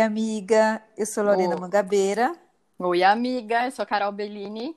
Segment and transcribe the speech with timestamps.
[0.00, 0.82] amiga.
[0.96, 1.60] Eu sou Lorena Oi.
[1.60, 2.34] Mangabeira.
[2.78, 3.66] Oi, amiga.
[3.66, 4.76] Eu sou Carol Bellini.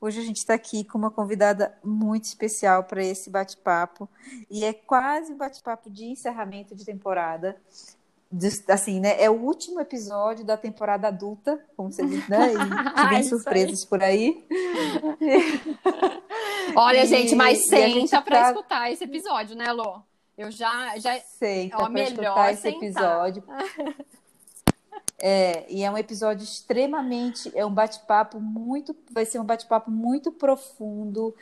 [0.00, 4.08] Hoje a gente está aqui com uma convidada muito especial para esse bate-papo.
[4.50, 7.56] E é quase um bate-papo de encerramento de temporada.
[8.68, 9.22] Assim, né?
[9.22, 12.50] É o último episódio da temporada adulta, como você diz, né?
[12.52, 12.56] E
[13.10, 13.24] vem aí.
[13.24, 14.44] surpresas por aí.
[16.74, 20.00] Olha, E- gente, mas gente senta tá- escutar esse episódio, né, Lô?
[20.42, 21.18] Eu já, já...
[21.20, 22.82] Senta É o para melhor escutar esse sentar.
[22.82, 23.44] episódio.
[25.24, 30.32] É, e é um episódio extremamente, é um bate-papo muito, vai ser um bate-papo muito
[30.32, 31.32] profundo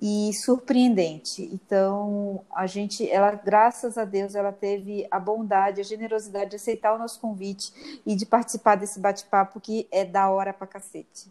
[0.00, 1.42] e surpreendente.
[1.52, 6.94] Então, a gente, ela, graças a Deus, ela teve a bondade, a generosidade de aceitar
[6.94, 7.72] o nosso convite
[8.06, 11.26] e de participar desse bate-papo que é da hora pra cacete.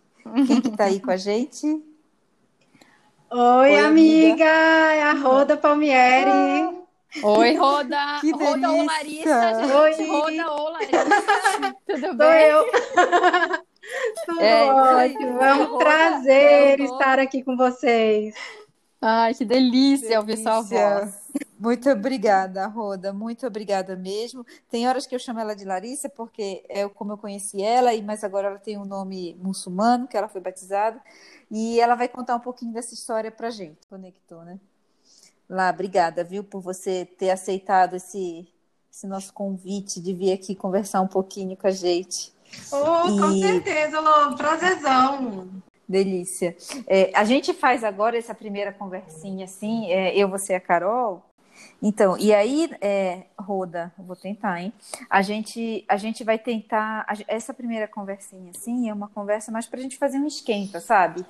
[0.48, 1.66] Quem que tá aí com a gente?
[3.32, 3.85] Oi, Oi, amiga.
[3.85, 6.85] amiga, é a Roda Palmieri.
[7.24, 8.18] Oi, Roda.
[8.21, 8.85] Que Roda ou delícia.
[8.85, 9.71] Larissa, gente.
[10.02, 10.08] Oi.
[10.08, 11.76] Roda ou Larissa.
[11.88, 12.48] Tudo Sou bem?
[12.48, 12.66] eu.
[14.26, 15.13] Tudo É, isso aí.
[15.16, 18.34] ótimo, é um Roda, prazer eu tô- estar aqui com vocês.
[19.02, 20.99] Ai, que delícia ouvir sua Delícia.
[20.99, 21.26] voz.
[21.60, 23.13] Muito obrigada, Roda.
[23.13, 24.44] Muito obrigada mesmo.
[24.70, 28.02] Tem horas que eu chamo ela de Larissa, porque é como eu conheci ela, e
[28.02, 31.00] mas agora ela tem um nome muçulmano, que ela foi batizada,
[31.52, 33.77] e ela vai contar um pouquinho dessa história pra gente.
[33.88, 34.60] Conectou, né?
[35.49, 38.48] Lá, obrigada, viu, por você ter aceitado esse,
[38.91, 42.34] esse nosso convite de vir aqui conversar um pouquinho com a gente.
[42.71, 45.48] Oh, com E- certeza, Lô, prazerzão.
[45.88, 46.55] Delícia.
[46.88, 51.21] É, a gente faz agora essa primeira conversinha assim, é, eu, você e a Carol.
[51.82, 54.73] Então, e aí, é, Roda, vou tentar, hein?
[55.10, 57.05] A gente, a gente vai tentar.
[57.07, 60.79] a essa primeira conversinha assim é uma conversa mais para a gente fazer um esquenta,
[60.79, 61.23] sabe?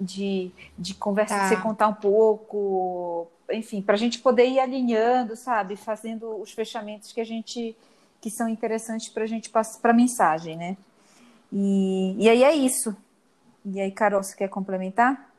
[0.00, 1.48] De, de conversa, Tá.
[1.48, 5.76] você contar um pouco, enfim, para a gente poder ir alinhando, sabe?
[5.76, 7.76] Fazendo os fechamentos que a gente
[8.20, 10.76] que são interessantes para a gente passar para a mensagem, né?
[11.52, 12.96] E, e aí é isso.
[13.64, 15.30] E aí, Carol, você quer complementar?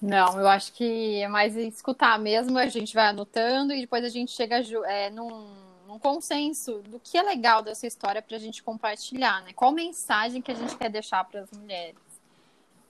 [0.00, 4.08] Não, eu acho que é mais escutar mesmo, a gente vai anotando e depois a
[4.08, 5.46] gente chega é, num,
[5.86, 9.52] num consenso do que é legal dessa história para a gente compartilhar, né?
[9.54, 11.96] Qual mensagem que a gente quer deixar para as mulheres?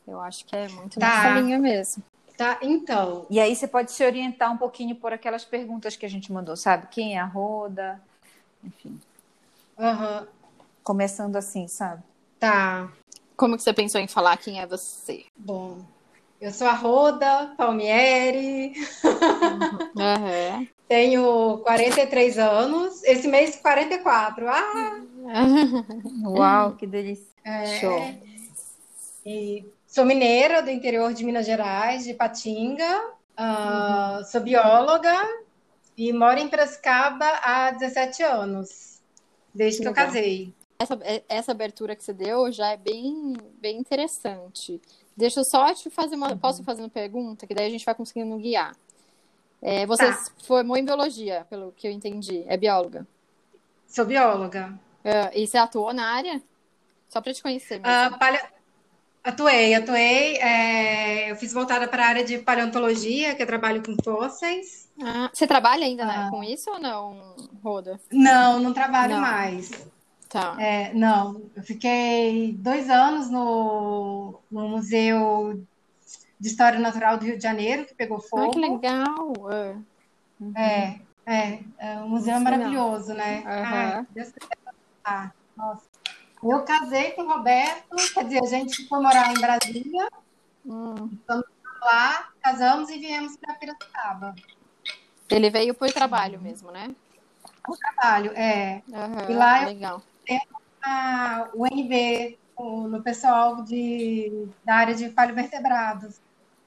[0.07, 1.07] Eu acho que é muito Tá.
[1.07, 2.03] nessa linha mesmo.
[2.43, 6.09] Tá, então, E aí você pode se orientar um pouquinho por aquelas perguntas que a
[6.09, 6.89] gente mandou, sabe?
[6.89, 8.03] Quem é a Roda?
[8.65, 9.01] Enfim,
[9.79, 10.27] aham,
[10.83, 12.03] começando assim, sabe?
[12.41, 12.91] tá.
[13.37, 15.25] Como que você pensou em falar quem é você?
[15.39, 15.85] Bom,
[16.41, 18.73] eu sou a Roda Palmieri,
[19.97, 20.67] Aham.
[20.89, 24.49] tenho 43 anos, esse mês 44.
[24.49, 25.01] Ah,
[26.25, 27.25] Uau, que delícia.
[27.45, 27.65] É.
[27.79, 28.01] Show.
[29.25, 33.11] E sou mineira do interior de Minas Gerais, de Patinga.
[33.37, 35.15] Ah, Sou bióloga
[35.97, 39.03] e moro em Piracicaba há 17 anos,
[39.55, 40.55] desde que eu casei.
[40.79, 40.99] Essa,
[41.29, 44.81] essa abertura que você deu já é bem, bem interessante.
[45.15, 46.35] Deixa eu só te fazer uma.
[46.37, 47.47] Posso fazer uma pergunta?
[47.47, 48.75] Que daí a gente vai conseguindo guiar.
[49.61, 50.13] É, você Tá.
[50.15, 52.43] se formou em biologia, pelo que eu entendi.
[52.49, 53.07] É bióloga.
[53.87, 54.73] Sou bióloga.
[55.05, 56.43] É, e você atuou na área?
[57.09, 57.79] Só para te conhecer
[58.19, 58.51] palea-
[59.25, 60.37] Atuei, atuei.
[60.39, 64.91] é, Eu fiz voltada para a área de paleontologia, que eu trabalho com fósseis.
[65.01, 66.31] Ah, você trabalha ainda né, Ah.
[66.31, 68.01] com isso ou não, Roda?
[68.11, 69.21] Não, não trabalho Não.
[69.21, 69.71] mais.
[70.29, 70.57] Tá.
[70.61, 75.63] É, não, eu fiquei dois anos no, no Museu
[76.41, 78.51] de História Natural do Rio de Janeiro, que pegou Ah, fogo.
[78.51, 79.33] que legal.
[79.51, 79.77] É.
[80.57, 83.45] É, é, é, o museu é maravilhoso, né?
[83.47, 83.95] Aham.
[83.99, 84.33] Ai, Deus
[85.05, 85.35] voltar.
[85.57, 85.92] Nossa.
[86.43, 90.09] Eu casei com o Roberto, quer dizer, a gente foi morar em Brasília,
[90.67, 91.11] Hum.
[91.83, 94.35] lá, casamos e viemos para Piracicaba.
[95.31, 96.95] Ele veio por trabalho mesmo, né?
[97.81, 100.03] Trabalho, é, Aham, E lá eu- Legal.
[100.85, 106.21] a UNB, o- no pessoal de, da área de paleovertebrados,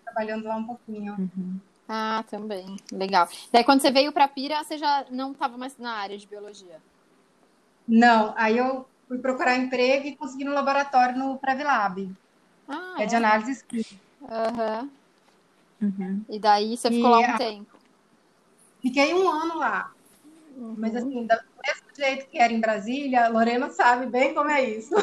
[0.05, 1.15] trabalhando lá um pouquinho.
[1.19, 1.59] Uhum.
[1.87, 2.77] Ah, também.
[2.91, 3.27] Legal.
[3.51, 6.81] Daí, quando você veio para Pira, você já não estava mais na área de biologia.
[7.87, 12.11] Não, aí eu fui procurar emprego e consegui no laboratório no Previlab,
[12.67, 13.17] Ah, que é de é?
[13.17, 13.95] análise química.
[14.29, 14.89] Aham.
[15.81, 16.25] Uhum.
[16.29, 17.77] E daí você E ficou lá um tempo.
[18.81, 19.91] Fiquei um ano lá.
[20.77, 24.63] Mas assim, do mesmo jeito que era em Brasília, a Lorena sabe bem como é
[24.63, 24.93] isso.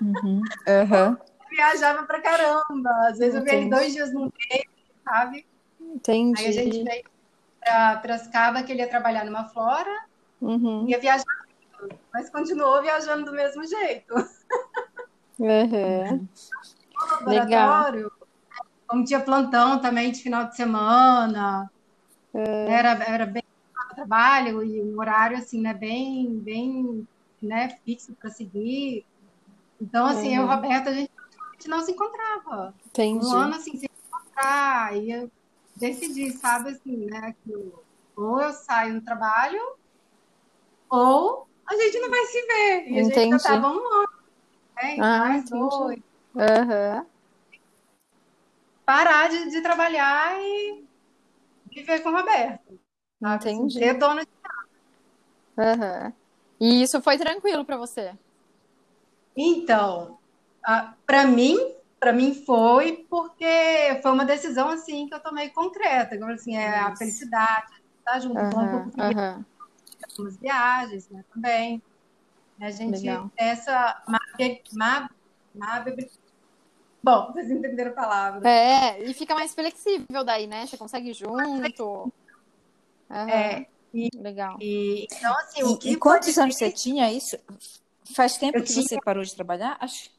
[0.00, 0.42] Uhum.
[0.66, 2.90] Eu viajava pra caramba.
[3.08, 3.56] Às vezes eu Entendi.
[3.56, 4.62] veio dois dias no mês,
[5.04, 5.44] sabe?
[5.80, 6.40] Entendi.
[6.40, 7.02] Aí a gente veio
[7.60, 9.90] pra Piracicaba, que ele ia trabalhar numa flora,
[10.40, 10.88] Uhum.
[10.88, 11.24] ia viajar,
[12.12, 14.14] mas continuou viajando do mesmo jeito.
[15.38, 16.28] Uhum.
[17.26, 17.68] Legal.
[17.70, 18.12] laboratório,
[18.86, 21.70] como tinha plantão também de final de semana,
[22.34, 23.42] era, era bem
[23.94, 27.06] trabalho e um horário assim, né, bem, bem,
[27.42, 29.04] né, fixo para seguir.
[29.80, 30.34] Então, assim, uhum.
[30.34, 32.74] eu e o Roberto, a gente, a gente não se encontrava.
[32.86, 33.24] Entendi.
[33.24, 34.96] Um ano assim, sem se encontrar.
[34.96, 35.30] E eu
[35.76, 37.52] decidi, sabe, assim, né, que
[38.16, 39.60] ou eu saio do trabalho,
[40.88, 42.88] ou a gente não vai se ver.
[42.88, 43.18] E entendi.
[43.18, 44.08] a gente já tava um ano,
[44.76, 44.96] né?
[45.00, 46.00] Ah, dois.
[46.34, 47.06] Uhum.
[48.84, 50.84] Parar de, de trabalhar e
[51.70, 52.80] viver com o Roberto.
[53.20, 53.34] Sabe?
[53.34, 53.78] Assim, Entendi.
[53.78, 54.68] Ser dona de casa.
[55.56, 56.12] Uhum.
[56.60, 58.12] E isso foi tranquilo para você?
[59.36, 60.18] Então,
[61.06, 61.56] para mim,
[61.98, 66.78] para mim foi porque foi uma decisão assim que eu tomei concreta, como assim, é
[66.78, 69.44] a felicidade, estar tá junto uhum, com uhum.
[70.10, 71.82] Algumas viagens, né, também.
[72.60, 73.30] A gente Legal.
[73.36, 74.02] essa
[77.02, 78.48] Bom, vocês entenderam a palavra.
[78.48, 80.66] É, e fica mais flexível daí, né?
[80.66, 82.12] Você consegue junto.
[83.10, 83.28] Uhum.
[83.28, 83.66] É.
[83.92, 84.56] E, Legal.
[84.60, 87.36] E, então, assim, o que e quantos anos você tinha isso?
[88.14, 88.86] Faz tempo eu que tinha...
[88.86, 89.76] você parou de trabalhar?
[89.80, 90.10] Acho.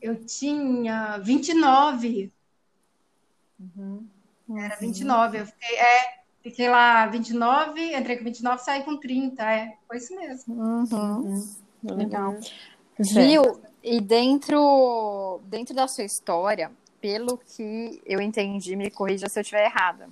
[0.00, 2.32] Eu tinha 29.
[3.60, 4.08] Uhum.
[4.56, 5.38] Era 29.
[5.38, 9.42] Eu fiquei, é, fiquei lá 29, entrei com 29, saí com 30.
[9.42, 10.54] É, foi isso mesmo.
[10.54, 11.24] Uhum.
[11.82, 11.96] Uhum.
[11.96, 12.36] Legal.
[12.98, 13.60] Viu?
[13.82, 16.70] E dentro, dentro da sua história,
[17.00, 20.08] pelo que eu entendi, me corrija se eu estiver errada.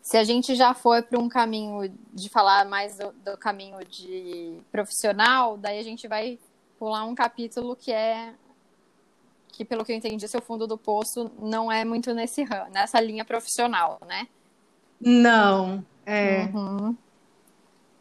[0.00, 4.58] Se a gente já foi para um caminho de falar mais do, do, caminho de
[4.72, 6.38] profissional, daí a gente vai
[6.78, 8.32] pular um capítulo que é
[9.52, 13.24] que pelo que eu entendi, seu fundo do poço não é muito nesse nessa linha
[13.24, 14.28] profissional, né?
[15.00, 16.46] Não, é.
[16.46, 16.96] Uhum.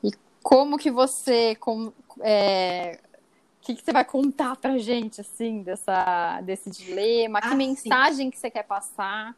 [0.03, 0.11] E
[0.41, 1.91] como que você com,
[2.21, 2.99] é,
[3.67, 7.41] que, que você vai contar pra gente, assim, dessa, desse dilema?
[7.41, 8.29] Que ah, mensagem sim.
[8.29, 9.35] que você quer passar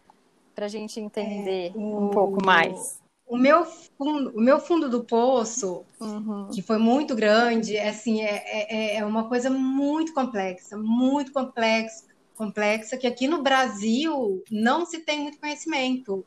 [0.54, 2.06] pra gente entender é, o...
[2.06, 3.00] um pouco mais?
[3.28, 6.50] O meu fundo, o meu fundo do poço, uhum.
[6.52, 12.06] que foi muito grande, é, assim, é, é, é uma coisa muito complexa, muito complexa,
[12.36, 16.26] complexa, que aqui no Brasil não se tem muito conhecimento.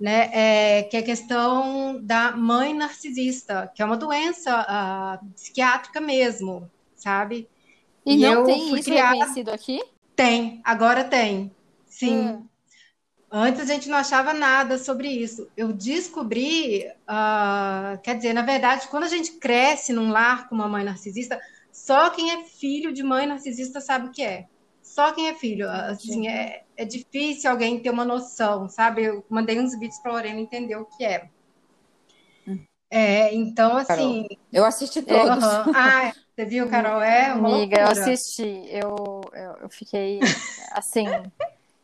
[0.00, 6.00] Né, é, que é a questão da mãe narcisista, que é uma doença uh, psiquiátrica
[6.00, 7.48] mesmo, sabe?
[8.06, 9.14] E, e não tem isso criada...
[9.14, 9.82] reconhecido aqui?
[10.14, 11.50] Tem, agora tem.
[11.88, 12.28] Sim.
[12.28, 12.46] Hum.
[13.30, 15.48] Antes a gente não achava nada sobre isso.
[15.54, 20.68] Eu descobri, uh, quer dizer, na verdade, quando a gente cresce num lar com uma
[20.68, 21.38] mãe narcisista,
[21.70, 24.46] só quem é filho de mãe narcisista sabe o que é.
[24.82, 25.68] Só quem é filho.
[25.68, 29.02] Assim, é, é difícil alguém ter uma noção, sabe?
[29.02, 31.28] Eu mandei uns vídeos para a Lorena entender o que é.
[32.88, 34.28] É, então, assim.
[34.28, 35.44] Carol, eu assisti todos.
[35.44, 37.02] É, ah, você viu, Carol?
[37.02, 37.80] É uma Amiga, loucura.
[37.80, 38.64] eu assisti.
[38.70, 40.20] Eu, eu, eu, fiquei
[40.72, 41.04] assim.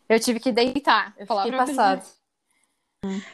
[0.08, 1.12] eu tive que deitar.
[1.18, 2.06] Eu fiquei passado.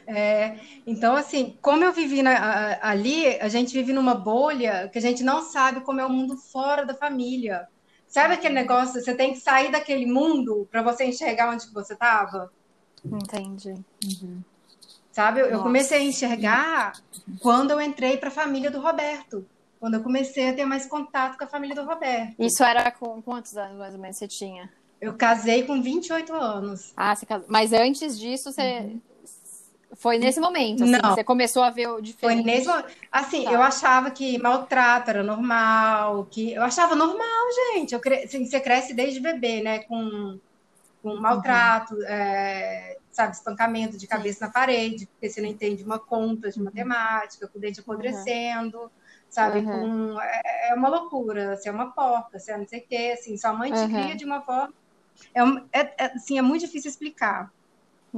[0.06, 4.98] É, então, assim, como eu vivi na, a, ali, a gente vive numa bolha que
[4.98, 7.68] a gente não sabe como é o mundo fora da família.
[8.10, 9.00] Sabe aquele negócio?
[9.00, 12.52] Você tem que sair daquele mundo para você enxergar onde você estava?
[13.04, 13.72] Entendi.
[14.04, 14.42] Uhum.
[15.12, 15.40] Sabe?
[15.40, 16.92] Eu, eu comecei a enxergar
[17.40, 19.46] quando eu entrei para a família do Roberto
[19.80, 22.34] quando eu comecei a ter mais contato com a família do Roberto.
[22.38, 24.70] Isso era com quantos anos mais ou menos você tinha?
[25.00, 26.92] Eu casei com 28 anos.
[26.94, 27.46] Ah, você casou.
[27.48, 28.80] Mas antes disso, você.
[28.80, 29.00] Uhum.
[29.94, 31.14] Foi nesse momento, assim, Não.
[31.14, 32.42] você começou a ver o diferente.
[32.42, 33.52] Foi nesse Assim, tá.
[33.52, 37.94] eu achava que maltrato era normal, que eu achava normal, gente.
[37.94, 38.24] Eu cre...
[38.24, 39.80] assim, você cresce desde bebê, né?
[39.80, 40.38] Com,
[41.02, 42.04] com maltrato, uhum.
[42.04, 42.96] é...
[43.10, 44.44] sabe, espancamento de cabeça Sim.
[44.44, 48.78] na parede, porque você não entende uma conta de matemática, com o dente apodrecendo.
[48.78, 48.90] Uhum
[49.30, 49.60] sabe?
[49.60, 50.12] Uhum.
[50.12, 53.14] Com, é, é, uma loucura, você é uma porca, você é não sei o quê,
[53.16, 53.88] assim, sua mãe te uhum.
[53.88, 54.74] cria de uma forma.
[55.34, 55.40] É,
[55.80, 57.50] é, é, assim, é muito difícil explicar.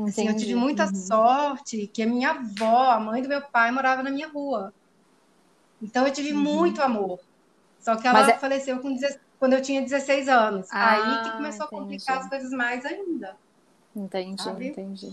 [0.06, 0.94] Assim, eu tive muita uhum.
[0.94, 4.72] sorte que a minha avó, a mãe do meu pai, morava na minha rua.
[5.82, 6.40] Então eu tive uhum.
[6.40, 7.20] muito amor.
[7.80, 8.96] Só que ela é faleceu com
[9.38, 10.68] quando eu tinha 16 anos.
[10.70, 11.76] Ah, Aí que começou entendi.
[11.76, 13.36] a complicar as coisas mais ainda.
[13.94, 14.68] Entendi, sabe?
[14.68, 15.12] entendi.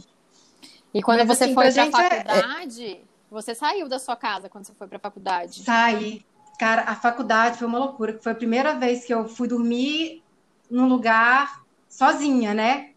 [0.94, 4.48] E quando Mas, você assim, foi para a é, faculdade, você saiu da sua casa
[4.48, 5.64] quando você foi para a faculdade?
[5.64, 6.26] Saí.
[6.60, 10.22] Cara, a faculdade foi uma loucura, foi a primeira vez que eu fui dormir
[10.70, 12.89] num lugar sozinha, né?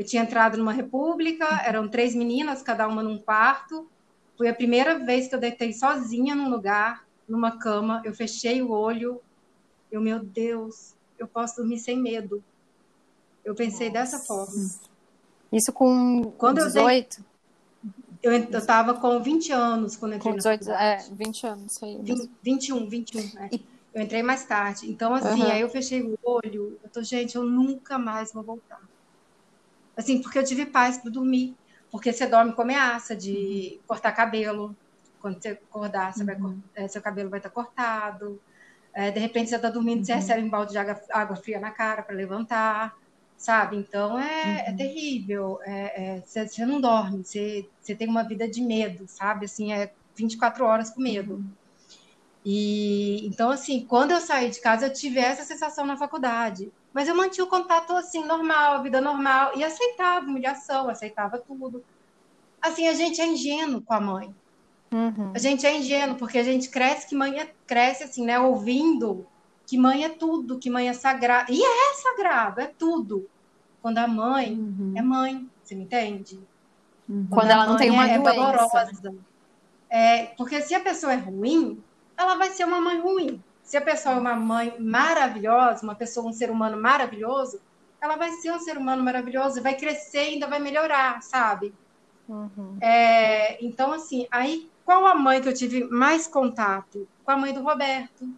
[0.00, 3.86] Eu tinha entrado numa república, eram três meninas, cada uma num quarto.
[4.34, 8.00] Foi a primeira vez que eu deitei sozinha num lugar, numa cama.
[8.02, 9.20] Eu fechei o olho.
[9.92, 12.42] Eu, meu Deus, eu posso dormir sem medo.
[13.44, 14.00] Eu pensei Nossa.
[14.00, 14.70] dessa forma.
[15.52, 17.22] Isso com Quando 18?
[18.22, 21.98] Eu estava com 20 anos quando entrei com 18, é, 20 anos, aí.
[22.00, 23.50] 20, 21, 21, né?
[23.92, 24.90] Eu entrei mais tarde.
[24.90, 25.50] Então, assim, uhum.
[25.50, 26.80] aí eu fechei o olho.
[26.82, 28.80] Eu tô, gente, eu nunca mais vou voltar.
[30.00, 31.54] Assim, porque eu tive paz para dormir.
[31.90, 34.74] porque você dorme com ameaça de cortar cabelo.
[35.20, 36.26] Quando você acordar, você uhum.
[36.74, 38.40] vai, é, seu cabelo vai estar cortado.
[38.94, 40.04] É, de repente você está dormindo, uhum.
[40.04, 42.96] você recebe um balde de água, água fria na cara para levantar,
[43.36, 43.76] sabe?
[43.76, 44.58] Então é, é uhum.
[44.58, 45.60] é terrível.
[45.64, 49.44] É, você, você, não dorme, você, você tem uma vida de medo, sabe?
[49.44, 51.34] Assim, é 24 horas com medo.
[51.34, 51.50] Uhum.
[52.44, 56.72] E então, assim, quando eu saí de casa, eu tive essa sensação na faculdade.
[56.92, 61.84] Mas eu mantinha o contato assim, normal, vida normal, e aceitava humilhação, aceitava tudo.
[62.60, 64.34] Assim, a gente é ingênuo com a mãe.
[64.92, 65.32] Uhum.
[65.34, 68.38] A gente é ingênuo, porque a gente cresce que mãe é, cresce assim, né?
[68.40, 69.26] Ouvindo
[69.70, 71.52] que mãe é tudo, que mãe é sagrada.
[71.52, 73.28] E é sagrado, é tudo.
[73.80, 74.94] Quando a mãe uhum.
[74.96, 76.40] é mãe, você me entende?
[77.08, 77.26] Uhum.
[77.30, 78.30] Quando, Quando ela não tem uma é, doença.
[78.30, 79.14] É dolorosa.
[79.88, 81.80] É, porque se a pessoa é ruim,
[82.20, 83.42] ela vai ser uma mãe ruim.
[83.62, 87.60] Se a pessoa é uma mãe maravilhosa, uma pessoa, um ser humano maravilhoso,
[88.00, 91.72] ela vai ser um ser humano maravilhoso, vai crescer e ainda vai melhorar, sabe?
[92.28, 92.76] Uhum.
[92.80, 97.06] É, então, assim, aí qual a mãe que eu tive mais contato?
[97.24, 98.28] Com a mãe do Roberto.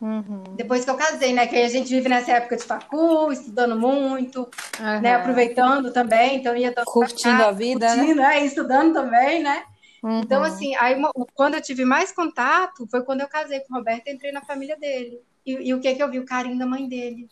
[0.00, 0.44] Uhum.
[0.56, 1.46] Depois que eu casei, né?
[1.46, 4.48] Que aí a gente vive nessa época de facu, estudando muito,
[4.80, 5.00] uhum.
[5.02, 5.14] né?
[5.14, 7.96] Aproveitando também, então ia curtindo cá, a vida, né?
[7.96, 8.44] curtindo, né?
[8.44, 9.64] estudando também, né?
[10.02, 10.20] Uhum.
[10.20, 10.96] Então, assim, aí
[11.34, 14.42] quando eu tive mais contato foi quando eu casei com o Roberto e entrei na
[14.42, 15.20] família dele.
[15.44, 16.18] E, e o que que eu vi?
[16.18, 17.28] O carinho da mãe dele.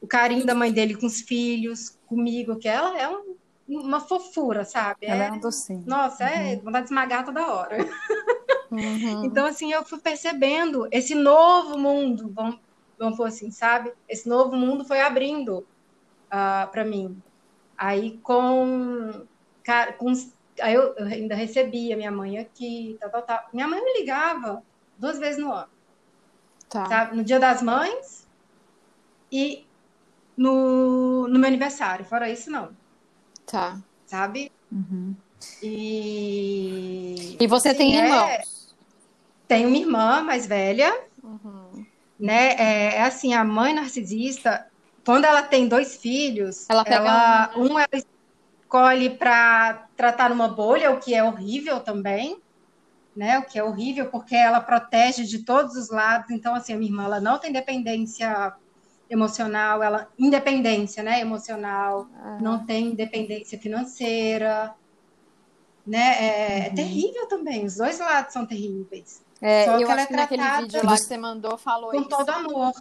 [0.00, 3.36] O carinho da mãe dele com os filhos, comigo, que ela é um,
[3.68, 5.06] uma fofura, sabe?
[5.06, 5.84] Ela é, é um docinho.
[5.86, 6.62] Nossa, é uhum.
[6.62, 7.76] vontade de esmagar toda hora.
[7.78, 7.90] Uhum.
[9.24, 12.60] Então, assim, eu fui percebendo esse novo mundo, vamos,
[12.96, 13.92] vamos pôr assim, sabe?
[14.08, 15.66] Esse novo mundo foi abrindo uh,
[16.30, 17.20] ah, para mim.
[17.76, 19.26] Aí, com,
[19.98, 20.12] com
[20.60, 23.48] Aí eu, eu ainda recebia minha mãe aqui, tal, tal, tal.
[23.52, 24.62] Minha mãe me ligava
[24.98, 25.68] duas vezes no ano.
[26.68, 26.86] Tá.
[26.86, 27.16] Sabe?
[27.16, 28.28] No dia das mães
[29.30, 29.66] e
[30.36, 32.04] no, no meu aniversário.
[32.04, 32.70] Fora isso, não.
[33.46, 33.78] Tá.
[34.06, 34.52] Sabe?
[34.70, 35.14] Uhum.
[35.62, 37.36] E...
[37.40, 38.04] E você tem é...
[38.04, 38.76] irmãos?
[39.48, 40.96] Tenho uma irmã mais velha.
[41.22, 41.84] Uhum.
[42.18, 42.52] Né?
[42.52, 44.66] É, é, assim, a mãe narcisista,
[45.04, 47.70] quando ela tem dois filhos, ela, ela um, né?
[47.70, 48.04] um ela
[48.70, 52.40] escolhe para tratar numa bolha, o que é horrível também,
[53.16, 53.36] né?
[53.40, 56.30] O que é horrível porque ela protege de todos os lados.
[56.30, 58.54] Então, assim, a minha irmã ela não tem dependência
[59.10, 61.20] emocional, ela independência, né?
[61.20, 62.40] Emocional, uhum.
[62.40, 64.72] não tem independência financeira,
[65.84, 65.98] né?
[65.98, 66.66] É, é uhum.
[66.66, 67.64] é, terrível também.
[67.64, 69.20] Os dois lados são terríveis.
[69.40, 72.08] É, Só que ela é tratada vídeo lá que você mandou falou com isso.
[72.08, 72.72] todo amor.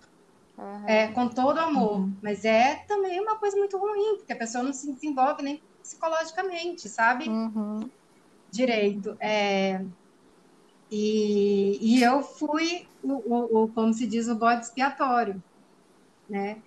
[0.56, 0.88] Uhum.
[0.88, 2.02] É, com todo amor.
[2.02, 2.14] Uhum.
[2.22, 6.88] Mas é também uma coisa muito ruim, porque a pessoa não se desenvolve nem psicologicamente,
[6.88, 7.28] sabe?
[7.28, 7.90] Uhum.
[8.52, 9.18] Direito.
[9.20, 9.84] É...
[10.92, 15.42] E, e eu fui, o, o, o, como se diz, o bode expiatório,
[16.28, 16.62] né?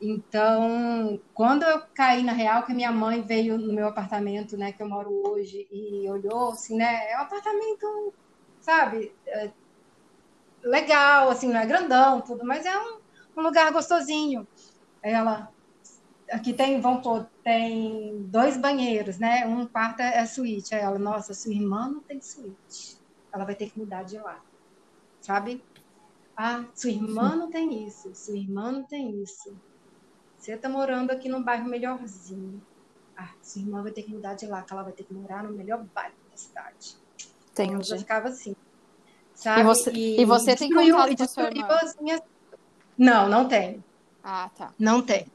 [0.00, 4.82] Então, quando eu caí na real, que minha mãe veio no meu apartamento, né, que
[4.82, 8.12] eu moro hoje, e olhou, assim, né, é um apartamento,
[8.60, 9.50] sabe, é
[10.62, 12.98] legal, assim, não é grandão, tudo, mas é um,
[13.36, 14.46] um lugar gostosinho.
[15.02, 15.50] Ela,
[16.34, 19.46] aqui tem, vamos pôr, tem dois banheiros, né?
[19.46, 20.74] Um quarto é, é suíte.
[20.74, 22.98] Aí ela, nossa, sua irmã não tem suíte.
[23.32, 24.40] Ela vai ter que mudar de lá.
[25.20, 25.62] Sabe?
[26.36, 29.56] Ah, sua irmã não tem isso, sua irmã não tem isso.
[30.36, 32.60] Você tá morando aqui num bairro melhorzinho.
[33.16, 35.44] Ah, sua irmã vai ter que mudar de lá, que ela vai ter que morar
[35.44, 36.96] no melhor bairro da cidade.
[37.52, 37.74] Entendi.
[37.74, 38.56] Então, eu ficava assim.
[39.34, 39.60] Sabe?
[39.60, 41.68] E você, e, e você tem contato com a sua irmã?
[42.98, 43.82] Não, não tem.
[44.22, 44.72] Ah, tá.
[44.78, 45.26] Não tem.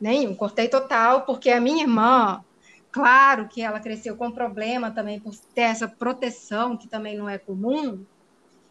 [0.00, 2.44] Nenhum, cortei total, porque a minha irmã,
[2.92, 7.38] claro que ela cresceu com problema também por ter essa proteção, que também não é
[7.38, 8.04] comum.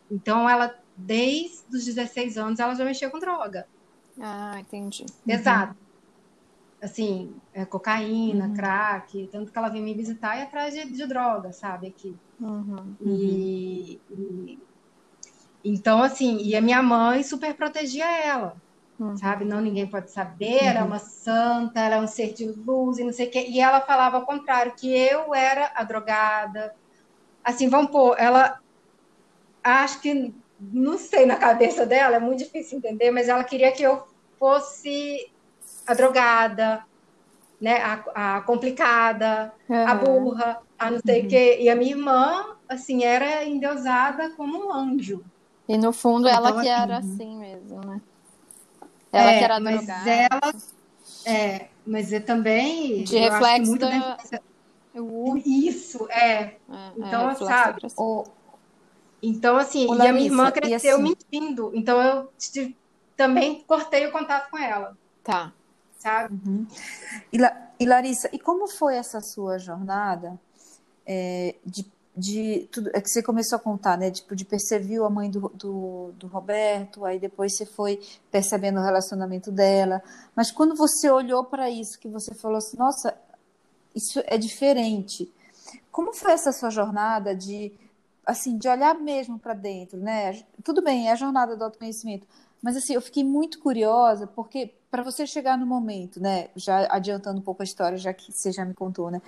[0.10, 3.68] Então, ela, desde os 16 anos, ela já mexeu com droga.
[4.20, 5.06] Ah, entendi.
[5.28, 5.74] Exato.
[5.74, 5.88] Uhum.
[6.82, 8.54] Assim, é, cocaína, uhum.
[8.54, 12.16] crack, tanto que ela vem me visitar e atrás de, de droga, sabe, aqui.
[12.40, 12.96] Uhum.
[13.02, 14.60] E, e,
[15.64, 18.56] então, assim, e a minha mãe super protegia ela.
[19.00, 19.16] Uhum.
[19.16, 19.46] Sabe?
[19.46, 20.68] Não, ninguém pode saber, uhum.
[20.68, 23.46] ela é uma santa, ela é um ser de luz e não sei o quê.
[23.48, 26.74] E ela falava ao contrário, que eu era a drogada.
[27.44, 28.60] Assim, vamos pôr, ela
[29.64, 33.84] acho que não sei na cabeça dela, é muito difícil entender, mas ela queria que
[33.84, 34.04] eu
[34.40, 35.30] fosse
[35.86, 36.84] a drogada,
[37.62, 39.88] né, a, a complicada, uhum.
[39.88, 41.30] a burra, a não sei o uhum.
[41.30, 41.58] quê.
[41.62, 45.24] E a minha irmã, assim, era endeusada como um anjo.
[45.68, 48.02] E no fundo então, ela que assim, era assim mesmo, né?
[49.12, 50.10] Ela é, que era mas drogada.
[50.10, 50.54] Ela,
[51.26, 53.04] é, mas é também.
[53.04, 54.18] De reflexo da...
[55.46, 56.20] Isso, é.
[56.20, 57.82] é, é então, é, sabe?
[57.96, 58.24] O...
[59.22, 61.04] Então, assim, e a minha irmã cresceu assim...
[61.04, 61.72] mentindo.
[61.74, 62.32] Então, eu
[63.16, 64.98] também cortei o contato com ela.
[65.24, 65.52] Tá.
[65.98, 66.34] sabe?
[66.46, 66.66] Uhum.
[67.34, 70.40] E, La, e, Larissa, e como foi essa sua jornada
[71.06, 71.86] é, de,
[72.18, 74.10] de tudo é que você começou a contar, né?
[74.10, 78.84] Tipo, de perceber a mãe do, do, do Roberto, aí depois você foi percebendo o
[78.84, 80.02] relacionamento dela.
[80.36, 83.16] Mas quando você olhou para isso, que você falou assim, nossa,
[83.96, 85.32] isso é diferente.
[85.92, 87.72] Como foi essa sua jornada de
[88.26, 90.44] assim, de olhar mesmo para dentro, né?
[90.64, 92.28] Tudo bem, é a jornada do autoconhecimento,
[92.62, 96.50] mas assim, eu fiquei muito curiosa porque para você chegar no momento, né?
[96.56, 99.22] Já adiantando um pouco a história, já que você já me contou, né?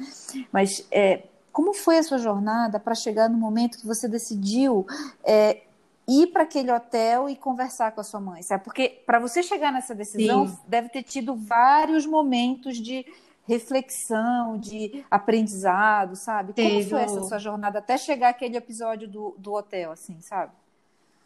[0.52, 1.24] Mas é,
[1.60, 4.88] como foi a sua jornada para chegar no momento que você decidiu
[5.26, 5.64] é,
[6.08, 8.64] ir para aquele hotel e conversar com a sua mãe, sabe?
[8.64, 10.58] Porque para você chegar nessa decisão, Sim.
[10.66, 13.06] deve ter tido vários momentos de
[13.46, 16.54] reflexão, de aprendizado, sabe?
[16.54, 16.70] Teve.
[16.70, 20.54] Como foi essa sua jornada até chegar aquele episódio do, do hotel, assim, sabe?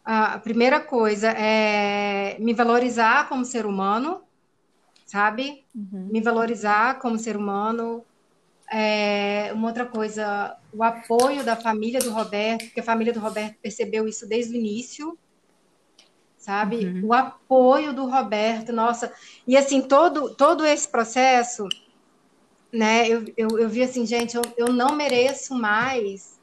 [0.03, 4.19] A primeira coisa é me valorizar como ser humano,
[5.05, 5.63] sabe?
[5.75, 6.09] Uhum.
[6.11, 8.03] Me valorizar como ser humano.
[8.71, 13.57] É, uma outra coisa, o apoio da família do Roberto, porque a família do Roberto
[13.61, 15.17] percebeu isso desde o início,
[16.37, 16.85] sabe?
[16.85, 17.07] Uhum.
[17.07, 19.13] O apoio do Roberto, nossa.
[19.47, 21.67] E assim, todo, todo esse processo
[22.73, 23.07] né?
[23.07, 26.41] Eu, eu, eu vi assim, gente, eu, eu não mereço mais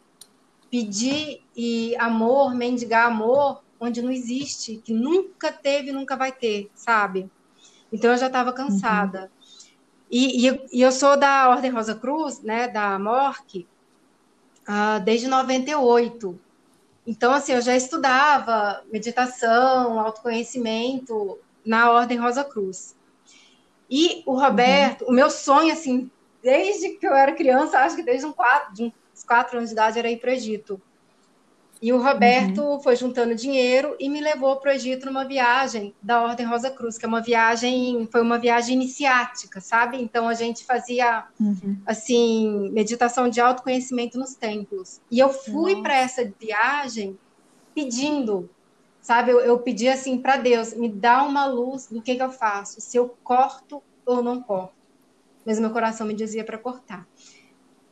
[0.70, 7.28] pedir e amor, mendigar amor, onde não existe, que nunca teve, nunca vai ter, sabe?
[7.92, 9.22] Então eu já estava cansada.
[9.22, 9.28] Uhum.
[10.10, 13.66] E, e, eu sou da Ordem Rosa Cruz, né, da MORC,
[14.68, 16.38] uh, desde 98.
[17.06, 22.96] Então, assim, eu já estudava meditação, autoconhecimento na Ordem Rosa Cruz.
[23.88, 25.10] E o Roberto, uhum.
[25.10, 26.10] o meu sonho, assim,
[26.42, 29.74] desde que eu era criança, acho que desde um quatro, de uns quatro anos de
[29.74, 30.80] idade, era ir para o Egito.
[31.82, 32.80] E o Roberto uhum.
[32.80, 36.98] foi juntando dinheiro e me levou para o Egito numa viagem da Ordem Rosa Cruz,
[36.98, 39.96] que é uma viagem, foi uma viagem iniciática, sabe?
[39.96, 41.78] Então a gente fazia uhum.
[41.86, 45.00] assim, meditação de autoconhecimento nos templos.
[45.10, 47.18] E eu fui para essa viagem
[47.74, 48.50] pedindo,
[49.00, 49.30] sabe?
[49.30, 52.78] Eu, eu pedi assim para Deus, me dá uma luz do que, que eu faço,
[52.80, 54.80] se eu corto ou não corto
[55.44, 57.06] mas meu coração me dizia para cortar.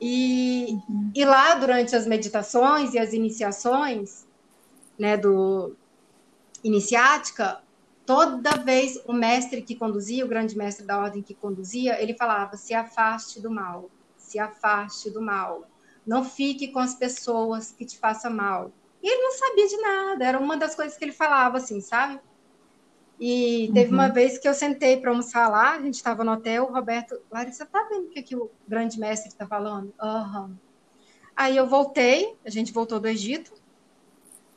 [0.00, 1.10] E, uhum.
[1.14, 4.26] e lá, durante as meditações e as iniciações,
[4.98, 5.74] né, do
[6.62, 7.60] iniciática,
[8.06, 12.56] toda vez o mestre que conduzia, o grande mestre da ordem que conduzia, ele falava:
[12.56, 15.68] se afaste do mal, se afaste do mal,
[16.06, 18.72] não fique com as pessoas que te façam mal.
[19.02, 22.20] E ele não sabia de nada, era uma das coisas que ele falava, assim, sabe?
[23.20, 23.94] E teve uhum.
[23.94, 27.20] uma vez que eu sentei para almoçar lá, a gente estava no hotel, o Roberto,
[27.30, 29.92] Larissa, tá vendo o que, que o grande mestre está falando?
[30.00, 30.54] Uhum.
[31.34, 33.52] Aí eu voltei, a gente voltou do Egito,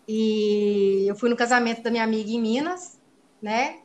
[0.07, 2.99] e eu fui no casamento da minha amiga em Minas,
[3.41, 3.79] né?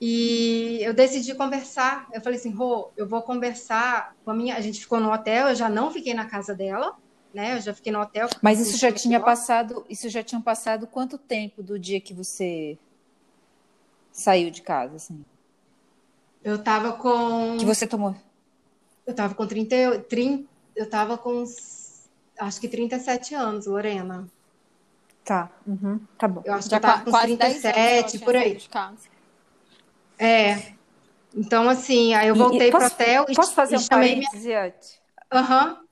[0.00, 2.08] E eu decidi conversar.
[2.12, 4.56] Eu falei assim, Rô, eu vou conversar com a minha.
[4.56, 6.96] A gente ficou no hotel, eu já não fiquei na casa dela,
[7.32, 7.56] né?
[7.56, 8.28] Eu já fiquei no hotel.
[8.42, 12.76] Mas isso já tinha passado, isso já tinha passado quanto tempo do dia que você
[14.14, 15.22] saiu de casa, assim?
[16.42, 17.56] Eu tava com.
[17.58, 18.14] Que você tomou?
[19.06, 19.98] Eu tava com 30.
[20.08, 21.44] 30 eu tava com.
[22.38, 24.26] Acho que 37 anos, Lorena.
[25.24, 26.42] Tá, uhum, tá bom.
[26.44, 28.56] Eu acho Já que eu tava com 37, por aí.
[28.56, 29.08] De casa.
[30.18, 30.74] É.
[31.34, 34.54] Então, assim, aí eu voltei e, posso, pro hotel e Posso fazer e um parêntese
[34.54, 35.00] antes?
[35.32, 35.78] Aham.
[35.78, 35.83] Uhum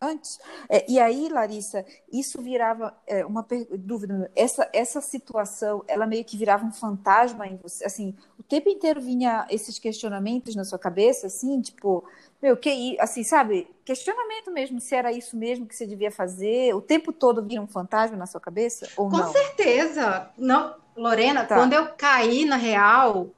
[0.00, 0.38] antes.
[0.68, 3.46] É, e aí, Larissa, isso virava é, uma
[3.78, 4.30] dúvida.
[4.34, 7.84] Essa, essa situação, ela meio que virava um fantasma em você.
[7.84, 12.04] Assim, o tempo inteiro vinha esses questionamentos na sua cabeça, assim, tipo,
[12.42, 13.68] meu, que assim, sabe?
[13.84, 16.74] Questionamento mesmo, se era isso mesmo que você devia fazer.
[16.74, 18.88] O tempo todo vinha um fantasma na sua cabeça?
[18.96, 19.32] Ou Com não?
[19.32, 20.30] certeza.
[20.38, 21.56] Não, Lorena, tá.
[21.56, 23.28] quando eu caí na real,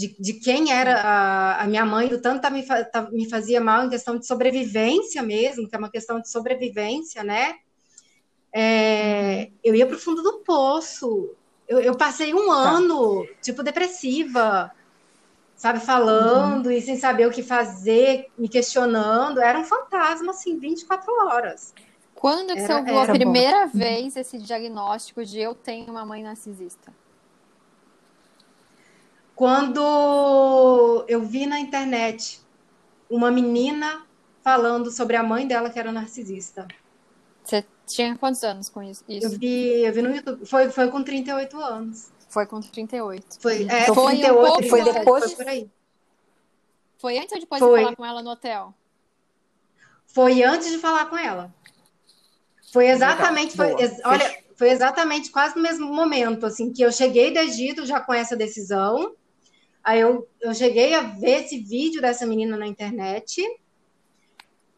[0.00, 3.60] de, de quem era a, a, minha mãe, do tanto tá me, tá, me fazia
[3.60, 7.56] mal em questão de sobrevivência mesmo, que é uma questão de sobrevivência, né?
[8.50, 11.34] É, eu ia para o fundo do poço.
[11.68, 12.52] Eu, eu passei um tá.
[12.54, 14.72] ano, tipo, depressiva,
[15.54, 16.72] sabe, falando uhum.
[16.72, 19.38] e sem saber o que fazer, me questionando.
[19.38, 21.74] Era um fantasma, assim, 24 horas.
[22.14, 23.78] Quando que era, você ouviu a primeira bom.
[23.78, 26.90] vez esse diagnóstico de eu tenho uma mãe narcisista?
[29.40, 32.42] Quando eu vi na internet
[33.08, 34.06] uma menina
[34.42, 36.68] falando sobre a mãe dela que era narcisista.
[37.42, 39.02] Você tinha quantos anos com isso?
[39.08, 40.44] Eu vi, eu vi no YouTube.
[40.44, 42.12] Foi, foi com 38 anos.
[42.28, 43.40] Foi com 38.
[43.40, 45.24] Foi, é, então, foi 38, um 37, foi depois?
[45.24, 45.70] Foi por aí.
[46.98, 47.78] Foi antes ou depois foi.
[47.78, 48.74] de falar com ela no hotel?
[50.06, 51.50] Foi antes de falar com ela.
[52.70, 57.32] Foi exatamente, foi, ex, olha, foi exatamente quase no mesmo momento, assim, que eu cheguei
[57.32, 59.16] do Egito já com essa decisão,
[59.82, 63.42] Aí eu, eu cheguei a ver esse vídeo dessa menina na internet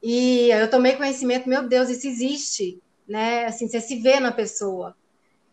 [0.03, 3.47] e eu tomei conhecimento, meu Deus, isso existe, né?
[3.47, 4.97] Assim, você se vê na pessoa.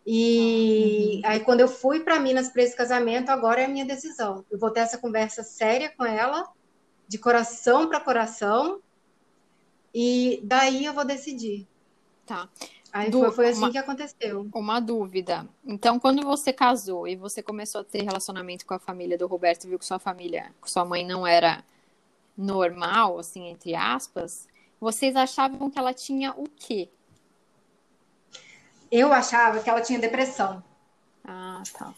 [0.05, 1.29] E uhum.
[1.29, 4.43] aí, quando eu fui para Minas para esse casamento, agora é a minha decisão.
[4.49, 6.47] Eu vou ter essa conversa séria com ela,
[7.07, 8.79] de coração para coração,
[9.93, 11.67] e daí eu vou decidir.
[12.25, 12.49] Tá.
[12.91, 14.47] Aí foi, foi, assim uma, que aconteceu.
[14.53, 15.47] Uma dúvida.
[15.63, 19.67] Então, quando você casou e você começou a ter relacionamento com a família do Roberto,
[19.67, 21.63] viu que sua família, que sua mãe não era
[22.35, 24.47] normal, assim, entre aspas,
[24.79, 26.89] vocês achavam que ela tinha o quê?
[28.91, 30.63] Eu achava que ela tinha depressão.
[31.23, 31.93] Ah, tá.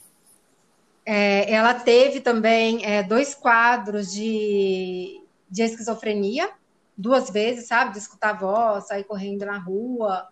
[1.06, 6.50] É, ela teve também é, dois quadros de, de esquizofrenia,
[6.98, 7.94] duas vezes, sabe?
[7.94, 10.28] De escutar voz, sair correndo na rua.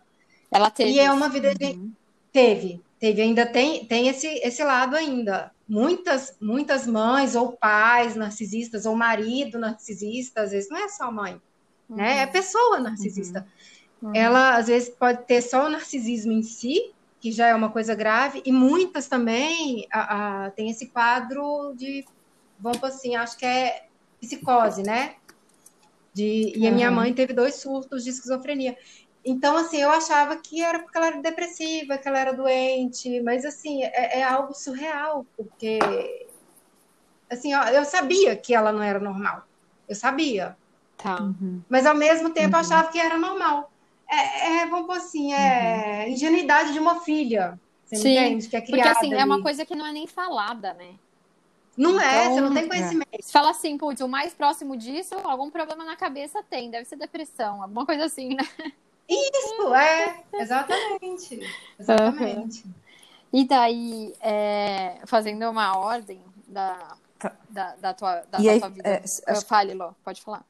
[0.51, 0.91] Ela teve.
[0.91, 1.65] E é uma vida de...
[1.65, 1.91] Uhum.
[2.31, 5.51] Teve, teve, ainda tem, tem esse, esse lado ainda.
[5.67, 11.41] Muitas, muitas mães ou pais narcisistas, ou marido narcisista, às vezes não é só mãe,
[11.89, 11.97] uhum.
[11.97, 12.19] né?
[12.19, 12.31] É uhum.
[12.31, 13.47] pessoa narcisista.
[14.01, 14.15] Uhum.
[14.15, 17.93] Ela, às vezes, pode ter só o narcisismo em si, que já é uma coisa
[17.93, 22.05] grave, e muitas também a, a, tem esse quadro de,
[22.59, 23.85] vamos assim, acho que é
[24.21, 25.15] psicose, né?
[26.13, 28.77] De, e a minha mãe teve dois surtos de esquizofrenia.
[29.23, 33.45] Então, assim, eu achava que era porque ela era depressiva, que ela era doente, mas,
[33.45, 35.79] assim, é, é algo surreal, porque,
[37.29, 39.43] assim, eu sabia que ela não era normal.
[39.87, 40.57] Eu sabia.
[40.97, 41.21] Tá.
[41.21, 41.61] Uhum.
[41.67, 42.61] Mas, ao mesmo tempo, uhum.
[42.61, 43.71] achava que era normal.
[44.09, 46.13] É, é vamos pôr assim, é uhum.
[46.13, 47.59] ingenuidade de uma filha.
[47.85, 48.47] Você Sim, entende?
[48.47, 49.21] Que é criada porque, assim, ali.
[49.21, 50.95] é uma coisa que não é nem falada, né?
[51.77, 53.07] Não então, é, você não tem então, conhecimento.
[53.11, 53.21] É.
[53.21, 56.97] Você fala assim, putz, o mais próximo disso, algum problema na cabeça tem, deve ser
[56.97, 58.43] depressão, alguma coisa assim, né?
[59.09, 61.39] Isso, é, exatamente.
[61.79, 62.63] Exatamente.
[62.65, 62.73] Uhum.
[63.33, 67.35] E daí, é, fazendo uma ordem da, tá.
[67.49, 68.89] da, da, tua, da, aí, tua vida.
[68.89, 69.45] É, acho...
[69.45, 70.45] Fale, Ló, pode falar.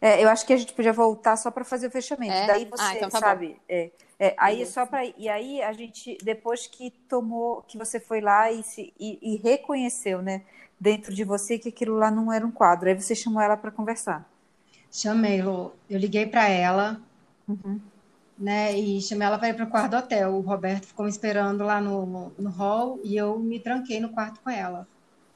[0.00, 2.32] É, eu acho que a gente podia voltar só para fazer o fechamento.
[2.32, 2.46] É?
[2.46, 3.60] Daí você ah, então tá sabe.
[3.68, 8.20] É, é, aí só para e aí a gente depois que tomou, que você foi
[8.20, 10.42] lá e, se, e, e, reconheceu, né,
[10.78, 12.88] dentro de você que aquilo lá não era um quadro.
[12.88, 14.28] Aí você chamou ela para conversar.
[14.92, 15.72] Chamei, Lu.
[15.90, 17.00] Eu liguei para ela
[17.48, 17.80] Uhum.
[18.36, 20.34] Né, e chamei ela para ir para o quarto do hotel.
[20.34, 24.40] O Roberto ficou me esperando lá no, no hall e eu me tranquei no quarto
[24.40, 24.88] com ela.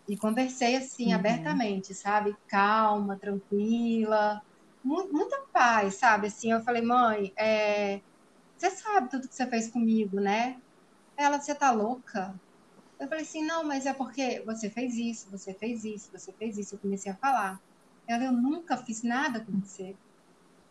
[0.08, 1.14] E conversei assim, uhum.
[1.14, 2.34] abertamente, sabe?
[2.48, 4.42] Calma, tranquila,
[4.82, 6.28] muita paz, sabe?
[6.28, 8.00] Assim, eu falei, mãe, é...
[8.56, 10.56] você sabe tudo que você fez comigo, né?
[11.16, 12.34] Ela, você tá louca?
[12.98, 16.58] Eu falei assim, não, mas é porque você fez isso, você fez isso, você fez
[16.58, 16.74] isso.
[16.74, 17.60] Eu comecei a falar.
[18.06, 19.94] Ela, eu nunca fiz nada com você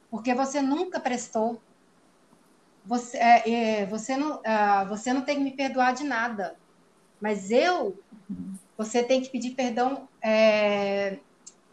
[0.10, 1.62] porque você nunca prestou.
[2.86, 6.56] Você, é, é, você, não, uh, você não tem que me perdoar de nada,
[7.20, 8.00] mas eu,
[8.78, 10.08] você tem que pedir perdão.
[10.22, 11.17] É,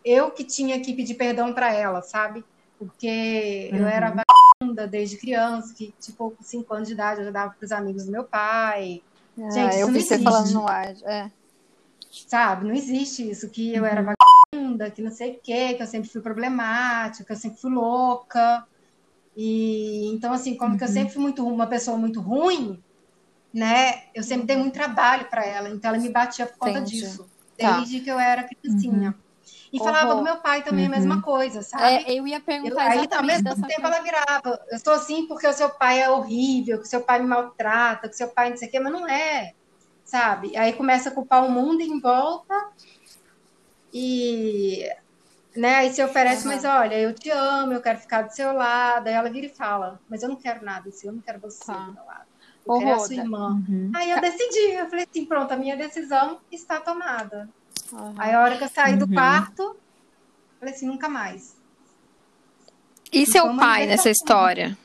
[0.05, 2.45] eu que tinha que pedir perdão para ela, sabe?
[2.79, 3.79] Porque uhum.
[3.79, 7.65] eu era vagabunda desde criança, que, tipo, com 5 anos de idade eu dava para
[7.65, 9.03] os amigos do meu pai.
[9.39, 10.95] Ah, Gente, eu vi você falando no ar.
[11.05, 11.31] É.
[12.11, 12.67] Sabe?
[12.67, 14.14] Não existe isso, que eu era
[14.91, 18.67] que não sei o quê, que eu sempre fui problemática, que eu sempre fui louca.
[19.37, 20.79] E então, assim, como uhum.
[20.79, 20.95] que eu uhum.
[20.95, 22.83] sempre fui muito uma pessoa muito ruim,
[23.53, 24.05] né?
[24.15, 27.01] Eu sempre dei muito trabalho para ela, então ela me batia por conta Entendi.
[27.01, 27.79] disso, tá.
[27.79, 29.11] desde que eu era criancinha.
[29.11, 29.25] Uhum.
[29.73, 30.93] E falava do meu pai também uhum.
[30.93, 31.85] a mesma coisa, sabe?
[31.85, 33.97] É, eu ia perguntar eu, Aí, ao mesmo tempo, coisa.
[33.97, 34.65] ela virava.
[34.71, 38.09] Eu estou assim porque o seu pai é horrível, que o seu pai me maltrata,
[38.09, 39.53] que o seu pai não sei o quê, mas não é,
[40.05, 40.57] sabe?
[40.57, 42.55] Aí começa a culpar o mundo em volta
[43.95, 44.91] e
[45.57, 46.53] né, aí se oferece, uhum.
[46.53, 49.07] mas olha, eu te amo, eu quero ficar do seu lado.
[49.07, 51.65] Aí ela vira e fala, mas eu não quero nada assim, eu não quero você
[51.65, 51.75] tá.
[51.75, 52.27] do meu lado.
[52.67, 53.03] Eu Ô, quero Roda.
[53.03, 53.63] a sua irmã.
[53.69, 53.93] Uhum.
[53.95, 57.49] Aí eu decidi, eu falei assim, pronto, a minha decisão está tomada.
[57.93, 58.15] Uhum.
[58.19, 59.15] Aí a hora que eu saí do uhum.
[59.15, 59.77] quarto, eu
[60.59, 61.57] falei assim, nunca mais.
[63.13, 64.77] E então, seu pai nessa história?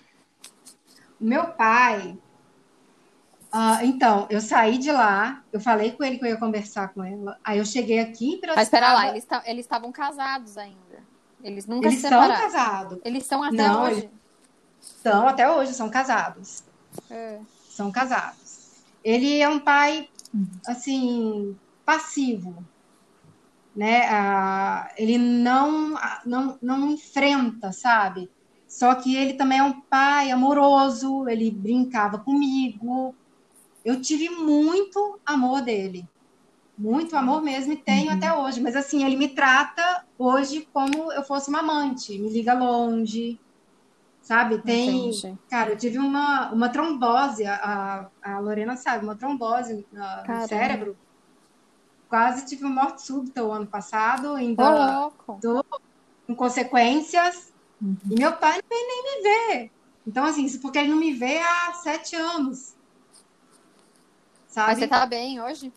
[1.20, 2.16] Meu pai,
[3.52, 7.04] Uh, então, eu saí de lá, eu falei com ele que eu ia conversar com
[7.04, 7.40] ela.
[7.44, 8.56] Aí eu cheguei aqui em Piracicaba.
[8.56, 9.10] Mas espera lá,
[9.48, 11.04] eles, estavam casados ainda.
[11.44, 12.34] Eles nunca eles se separaram.
[12.34, 13.00] Eles estão casados.
[13.04, 14.10] Eles estão até Não, hoje?
[14.80, 16.64] Estão até hoje, são casados.
[17.10, 17.40] É.
[17.70, 18.84] São casados.
[19.04, 20.08] Ele é um pai,
[20.68, 22.64] assim, passivo.
[23.76, 24.08] Né?
[24.10, 28.30] Ah, ele não, não, não enfrenta, sabe?
[28.68, 33.16] Só que ele também é um pai amoroso, ele brincava comigo,
[33.90, 36.08] eu tive muito amor dele.
[36.78, 38.18] Muito amor mesmo, e tenho uhum.
[38.18, 38.62] até hoje.
[38.62, 43.38] Mas assim, ele me trata hoje como eu fosse uma amante, me liga longe,
[44.22, 44.60] sabe?
[44.60, 45.10] Tem.
[45.10, 45.38] Entendi.
[45.50, 50.96] Cara, eu tive uma, uma trombose, a, a Lorena sabe, uma trombose no cérebro.
[52.08, 55.66] quase tive uma morte súbita o ano passado, ainda oh, tô
[56.28, 57.52] com consequências.
[57.82, 57.98] Uhum.
[58.10, 59.72] E meu pai não vem nem me ver.
[60.08, 62.79] Então, assim, isso porque ele não me vê há sete anos.
[64.50, 64.72] Sabe?
[64.72, 65.72] Mas você tá bem hoje?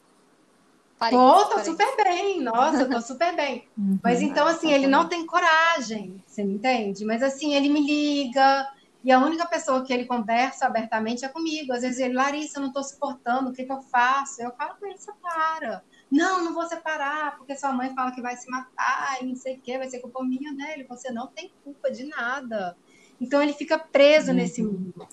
[1.10, 2.40] Tô, tô super bem.
[2.40, 3.68] Nossa, tô super bem.
[3.76, 3.98] Uhum.
[4.02, 7.04] Mas então, assim, ele não tem coragem, você me entende?
[7.04, 8.68] Mas, assim, ele me liga,
[9.04, 11.72] e a única pessoa que ele conversa abertamente é comigo.
[11.72, 14.40] Às vezes ele, Larissa, eu não estou suportando, o que, que eu faço?
[14.40, 15.82] Eu falo com ele, separa.
[16.10, 19.56] Não, não vou separar, porque sua mãe fala que vai se matar e não sei
[19.56, 20.86] o quê, vai ser culpa minha dele.
[20.88, 22.76] Você não tem culpa de nada.
[23.20, 24.36] Então ele fica preso uhum.
[24.36, 25.08] nesse mundo,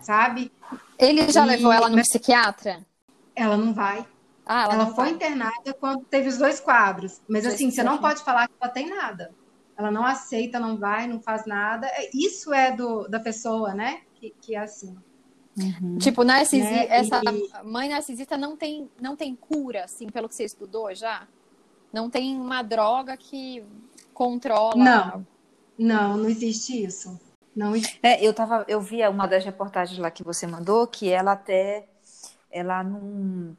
[0.00, 0.52] sabe?
[0.98, 1.48] Ele já e...
[1.48, 2.86] levou ela no psiquiatra?
[3.34, 4.06] Ela não vai.
[4.44, 5.10] Ah, ela, ela foi vai.
[5.10, 7.20] internada quando teve os dois quadros.
[7.28, 9.30] Mas assim, você não pode falar que ela tem nada
[9.76, 11.86] ela não aceita, não vai, não faz nada.
[11.88, 14.02] É, isso é do, da pessoa, né?
[14.14, 14.96] Que, que é assim.
[15.56, 15.98] Uhum.
[15.98, 16.86] Tipo, narcisi né?
[16.88, 17.64] essa e...
[17.64, 21.26] mãe narcisista não tem, não tem cura, assim, pelo que você estudou já?
[21.92, 23.62] Não tem uma droga que
[24.14, 24.76] controla.
[24.76, 25.26] Não,
[25.76, 27.20] não, não existe isso.
[27.54, 27.98] Não existe.
[28.02, 31.86] É, eu tava, eu vi uma das reportagens lá que você mandou que ela até
[32.52, 33.56] ela não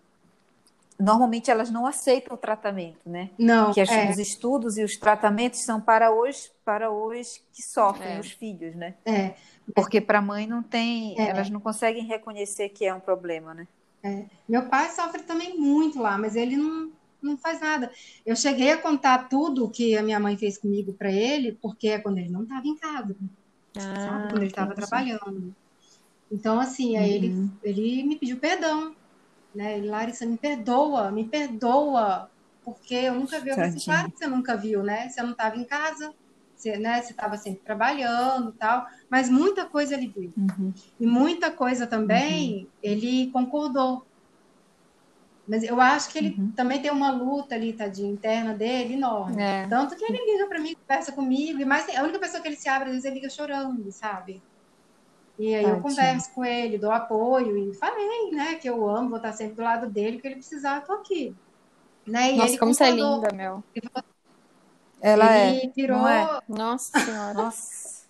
[0.99, 3.29] normalmente elas não aceitam o tratamento, né?
[3.37, 3.73] Não.
[3.73, 4.09] Que as, é.
[4.09, 8.19] os estudos e os tratamentos são para os para os que sofrem, é.
[8.19, 8.95] os filhos, né?
[9.05, 9.33] É.
[9.75, 11.29] Porque para a mãe não tem, é.
[11.29, 13.67] elas não conseguem reconhecer que é um problema, né?
[14.03, 14.25] É.
[14.47, 17.91] Meu pai sofre também muito lá, mas ele não, não faz nada.
[18.25, 21.99] Eu cheguei a contar tudo que a minha mãe fez comigo para ele, porque é
[21.99, 23.15] quando ele não estava em casa,
[23.77, 24.27] ah, sabe?
[24.29, 25.55] Quando ele estava trabalhando.
[26.33, 27.49] Então, assim, aí uhum.
[27.63, 28.95] ele, ele me pediu perdão
[29.53, 29.79] né?
[29.79, 32.29] E Larissa, me perdoa, me perdoa,
[32.63, 33.51] porque eu nunca vi.
[33.51, 35.09] Falei assim, claro que você nunca viu, né?
[35.09, 36.13] Você não estava em casa,
[36.55, 40.33] você né, estava sempre trabalhando tal, mas muita coisa ele viu.
[40.37, 40.73] Uhum.
[40.99, 42.67] E muita coisa também uhum.
[42.81, 44.05] ele concordou.
[45.45, 46.51] Mas eu acho que ele uhum.
[46.51, 49.43] também tem uma luta ali, tadinha, interna dele, enorme.
[49.43, 49.67] É.
[49.67, 52.55] Tanto que ele liga para mim, conversa comigo, e mais a única pessoa que ele
[52.55, 54.41] se abre, às vezes, ele liga chorando, sabe?
[55.37, 59.17] E aí eu converso com ele, dou apoio e falei, né, que eu amo, vou
[59.17, 61.35] estar sempre do lado dele, que ele precisar, eu tô aqui.
[62.05, 62.33] Né?
[62.33, 63.63] E Nossa, como você é linda, meu.
[65.01, 65.71] Ela ele é.
[65.75, 66.07] Virou...
[66.07, 66.39] É?
[66.47, 67.33] Nossa senhora.
[67.33, 68.03] Nossa.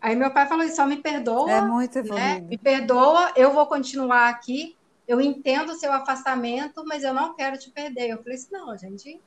[0.00, 1.50] Aí meu pai falou, só me perdoa.
[1.50, 2.26] É muito evoluído.
[2.26, 2.40] Né?
[2.40, 4.76] Me perdoa, eu vou continuar aqui.
[5.06, 8.08] Eu entendo o seu afastamento, mas eu não quero te perder.
[8.08, 9.20] Eu falei assim, não, a gente,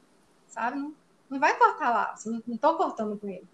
[0.48, 0.94] sabe, não,
[1.30, 2.16] não vai cortar lá.
[2.26, 3.48] Não, não tô cortando com ele,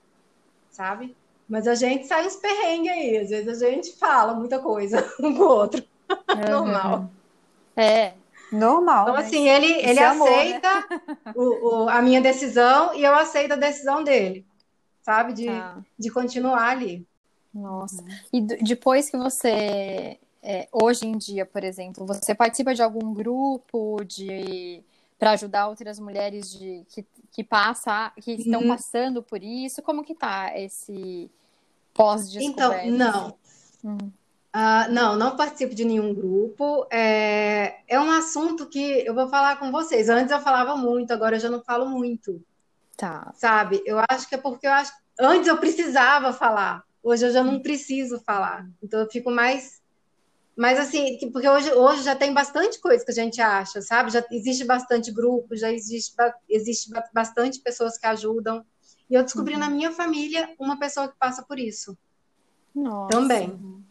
[0.70, 1.16] sabe?
[1.52, 5.36] Mas a gente sai uns perrengues aí, às vezes a gente fala muita coisa um
[5.36, 5.84] com o outro.
[6.10, 6.50] Uhum.
[6.50, 7.10] Normal.
[7.76, 8.14] É.
[8.54, 9.10] Normal.
[9.10, 11.34] Então, assim, ele, ele é aceita amor, né?
[11.36, 14.46] o, o, a minha decisão e eu aceito a decisão dele,
[15.02, 15.34] sabe?
[15.34, 15.78] De, tá.
[16.00, 17.06] de continuar ali.
[17.54, 18.02] Nossa.
[18.32, 24.02] E depois que você, é, hoje em dia, por exemplo, você participa de algum grupo
[24.06, 24.82] de
[25.22, 28.70] para ajudar outras mulheres de, que, que, passa, que estão uhum.
[28.70, 29.80] passando por isso?
[29.84, 31.30] Como que tá esse
[31.94, 32.88] pós-descoberta?
[32.88, 33.36] Então, não.
[33.86, 33.98] Hum.
[34.54, 36.88] Uh, não, não participo de nenhum grupo.
[36.90, 40.10] É, é um assunto que eu vou falar com vocês.
[40.10, 42.44] Antes eu falava muito, agora eu já não falo muito.
[42.98, 43.32] Tá.
[43.36, 43.80] Sabe?
[43.86, 44.92] Eu acho que é porque eu acho.
[45.20, 46.84] Antes eu precisava falar.
[47.04, 48.68] Hoje eu já não preciso falar.
[48.82, 49.81] Então eu fico mais.
[50.56, 54.12] Mas assim, porque hoje, hoje já tem bastante coisa que a gente acha, sabe?
[54.12, 56.14] Já existe bastante grupo, já existe,
[56.50, 58.66] existe bastante pessoas que ajudam.
[59.10, 59.60] E eu descobri uhum.
[59.60, 61.98] na minha família uma pessoa que passa por isso.
[62.76, 63.10] Nossa.
[63.10, 63.84] Também.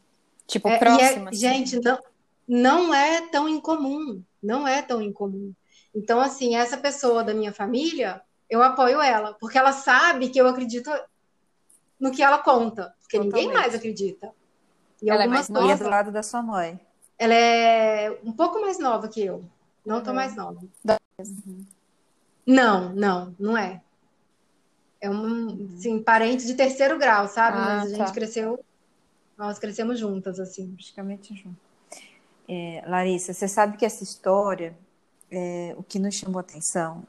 [0.47, 1.27] Tipo, é, próxima.
[1.27, 1.37] É, assim.
[1.39, 1.99] Gente, não,
[2.47, 4.23] não é tão incomum.
[4.43, 5.53] Não é tão incomum.
[5.95, 10.47] Então, assim, essa pessoa da minha família, eu apoio ela, porque ela sabe que eu
[10.47, 10.91] acredito
[11.99, 13.47] no que ela conta, porque Totalmente.
[13.47, 14.33] ninguém mais acredita.
[15.03, 16.79] E ela é mais coisas, do lado da sua mãe.
[17.19, 19.45] Ela é um pouco mais nova que eu.
[19.85, 20.03] Não uhum.
[20.03, 20.61] tô mais nova.
[21.19, 21.67] Uhum.
[22.47, 23.81] Não, não, não é
[25.01, 27.57] é um assim, parente de terceiro grau, sabe?
[27.57, 28.05] Ah, Mas a tá.
[28.05, 28.63] gente cresceu,
[29.37, 30.71] nós crescemos juntas, assim.
[30.73, 31.59] Praticamente juntas.
[32.47, 34.77] É, Larissa, você sabe que essa história,
[35.31, 37.03] é, o que nos chamou a atenção,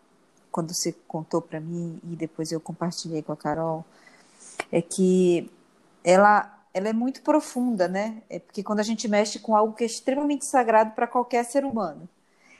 [0.51, 3.85] quando você contou para mim e depois eu compartilhei com a Carol,
[4.71, 5.51] é que
[6.03, 8.21] ela, ela é muito profunda, né?
[8.29, 11.65] É porque quando a gente mexe com algo que é extremamente sagrado para qualquer ser
[11.65, 12.07] humano.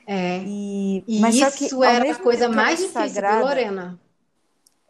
[0.05, 0.39] É.
[0.45, 3.99] E, e mas isso que, era a coisa mais é difícil, sagrada, Lorena?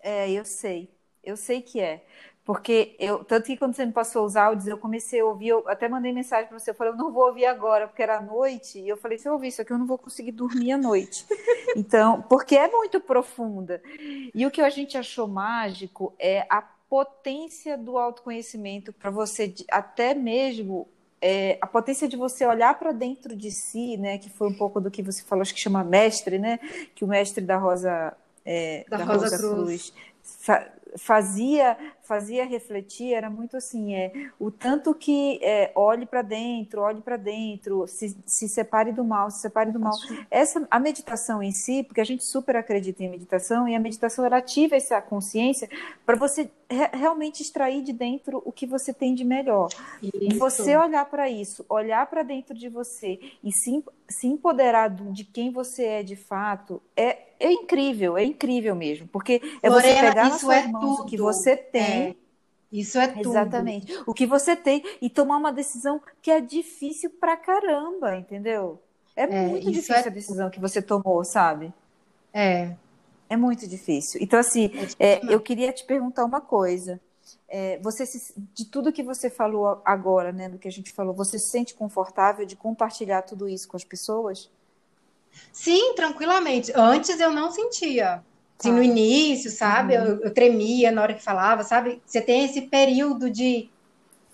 [0.01, 0.89] É, eu sei.
[1.23, 2.03] Eu sei que é.
[2.43, 5.63] Porque eu, tanto que quando você me passou os áudios, eu comecei a ouvir, eu
[5.67, 8.79] até mandei mensagem para você, eu falei, eu não vou ouvir agora, porque era noite,
[8.79, 11.25] e eu falei, se eu ouvir isso aqui, eu não vou conseguir dormir à noite.
[11.73, 13.81] Então, porque é muito profunda.
[14.35, 20.13] E o que a gente achou mágico é a potência do autoconhecimento para você até
[20.13, 20.89] mesmo
[21.21, 24.17] é, a potência de você olhar para dentro de si, né?
[24.17, 26.59] Que foi um pouco do que você falou, acho que chama mestre, né?
[26.93, 28.13] Que o mestre da Rosa,
[28.45, 29.93] é, da, da, Rosa, Rosa Cruz,
[30.45, 36.81] Cruz fazia fazia refletir era muito assim é o tanto que é, olhe para dentro
[36.81, 39.93] olhe para dentro se, se separe do mal se separe do mal
[40.29, 44.25] essa a meditação em si porque a gente super acredita em meditação e a meditação
[44.25, 45.69] ela ativa essa consciência
[46.05, 49.69] para você re, realmente extrair de dentro o que você tem de melhor
[50.01, 50.17] isso.
[50.19, 55.23] e você olhar para isso olhar para dentro de você e se, se empoderar de
[55.23, 59.99] quem você é de fato é é incrível, é incrível mesmo, porque é Lorena, você
[59.99, 61.01] pegar nas suas é mãos tudo.
[61.01, 62.00] o que você tem.
[62.01, 62.15] É,
[62.71, 63.29] isso é tudo.
[63.29, 63.93] Exatamente.
[64.05, 68.81] O que você tem e tomar uma decisão que é difícil pra caramba, entendeu?
[69.15, 70.07] É, é muito difícil é...
[70.07, 71.73] a decisão que você tomou, sabe?
[72.33, 72.75] É.
[73.29, 74.21] É muito difícil.
[74.21, 76.99] Então, assim, é, é eu queria te perguntar uma coisa.
[77.47, 81.13] É, você se, de tudo que você falou agora, né, do que a gente falou,
[81.13, 84.49] você se sente confortável de compartilhar tudo isso com as pessoas?
[85.51, 86.71] Sim, tranquilamente.
[86.75, 88.23] Antes eu não sentia.
[88.69, 89.97] Assim, no início, sabe?
[89.97, 90.03] Uhum.
[90.03, 92.01] Eu, eu, tremia na hora que falava, sabe?
[92.05, 93.69] Você tem esse período de,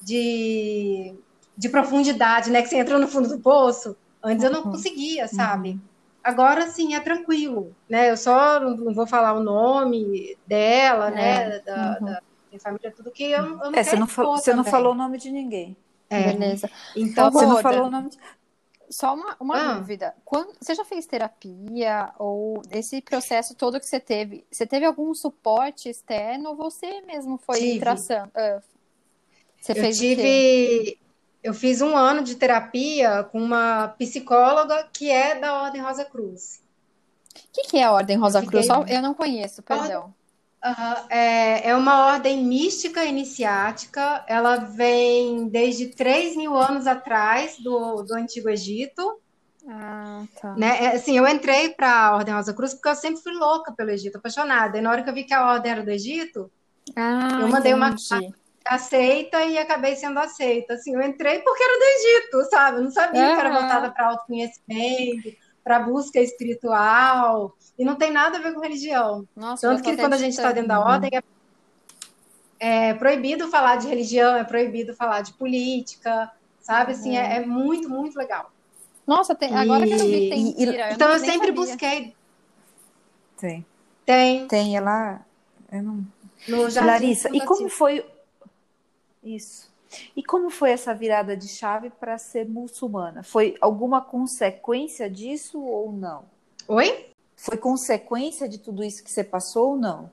[0.02, 1.14] de,
[1.58, 2.62] de profundidade, né?
[2.62, 3.96] Que você entra no fundo do poço.
[4.24, 4.72] Antes eu não uhum.
[4.72, 5.72] conseguia, sabe?
[5.72, 5.80] Uhum.
[6.24, 8.12] Agora sim é tranquilo, né?
[8.12, 11.44] Eu só não vou falar o nome dela, né?
[11.44, 11.50] é.
[11.50, 11.60] né?
[11.60, 12.06] Da, uhum.
[12.06, 14.92] da minha família, tudo que eu, eu não é, Você não, falou, você não falou
[14.92, 15.78] o nome de ninguém.
[16.10, 16.34] É.
[16.34, 16.70] Beleza.
[16.96, 18.18] Então, você não falou o nome de...
[18.90, 19.74] Só uma, uma ah.
[19.74, 20.16] dúvida.
[20.24, 24.46] Quando, você já fez terapia ou esse processo todo que você teve?
[24.50, 27.80] Você teve algum suporte externo ou você mesmo foi tive.
[27.80, 28.30] traçando?
[28.30, 28.62] Uh,
[29.60, 30.98] você eu fez tive.
[31.44, 36.62] Eu fiz um ano de terapia com uma psicóloga que é da Ordem Rosa Cruz.
[37.36, 38.66] O que, que é a Ordem Rosa Cruz?
[38.66, 40.14] Só, eu não conheço, perdão.
[40.70, 41.10] Uhum.
[41.10, 44.24] É, é uma ordem mística iniciática.
[44.28, 49.20] Ela vem desde 3 mil anos atrás do, do Antigo Egito.
[49.70, 50.56] Ah, tá.
[50.56, 50.86] Né?
[50.86, 53.90] É, assim, eu entrei para a Ordem Rosa Cruz porque eu sempre fui louca pelo
[53.90, 54.78] Egito, apaixonada.
[54.78, 56.50] E na hora que eu vi que a ordem era do Egito,
[56.96, 57.74] ah, eu mandei entendi.
[57.74, 57.96] uma
[58.66, 60.74] aceita e acabei sendo aceita.
[60.74, 62.78] Assim, eu entrei porque era do Egito, sabe?
[62.78, 63.34] Eu não sabia uhum.
[63.34, 67.54] que era voltada para autoconhecimento, para busca espiritual.
[67.78, 69.28] E não tem nada a ver com religião.
[69.36, 73.88] Nossa, Tanto que quando a gente está dentro da ordem, é, é, proibido falar de
[73.88, 76.94] religião, é proibido falar de política, sabe?
[76.94, 78.52] Assim, é, é muito, muito legal.
[79.06, 80.54] Nossa, tem, agora e, que eu vi que tem.
[80.54, 81.54] Tira, então eu sempre sabia.
[81.54, 82.16] busquei.
[83.38, 83.66] Tem.
[84.06, 84.48] Tem.
[84.48, 85.22] Tem, ela.
[85.72, 86.06] Eu não...
[86.48, 88.06] No Larissa, e como foi.
[89.24, 89.67] Isso.
[90.16, 93.24] E como foi essa virada de chave para ser muçulmana?
[93.24, 96.26] Foi alguma consequência disso ou não?
[96.68, 97.08] Oi?
[97.36, 100.12] Foi consequência de tudo isso que você passou ou não?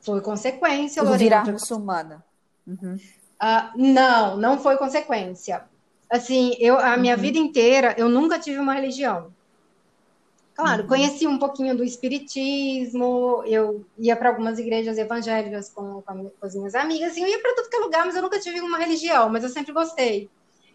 [0.00, 1.18] Foi consequência, Lorena.
[1.18, 2.24] Virar muçulmana.
[2.66, 2.94] Uhum.
[2.94, 5.64] Uh, não, não foi consequência.
[6.10, 7.20] Assim, eu a minha uhum.
[7.20, 9.32] vida inteira eu nunca tive uma religião.
[10.58, 10.88] Claro, uhum.
[10.88, 16.74] conheci um pouquinho do espiritismo, eu ia para algumas igrejas evangélicas com, com, as minhas
[16.74, 19.28] amigas, assim, eu ia para todo que é lugar, mas eu nunca tive uma religião,
[19.28, 20.28] mas eu sempre gostei.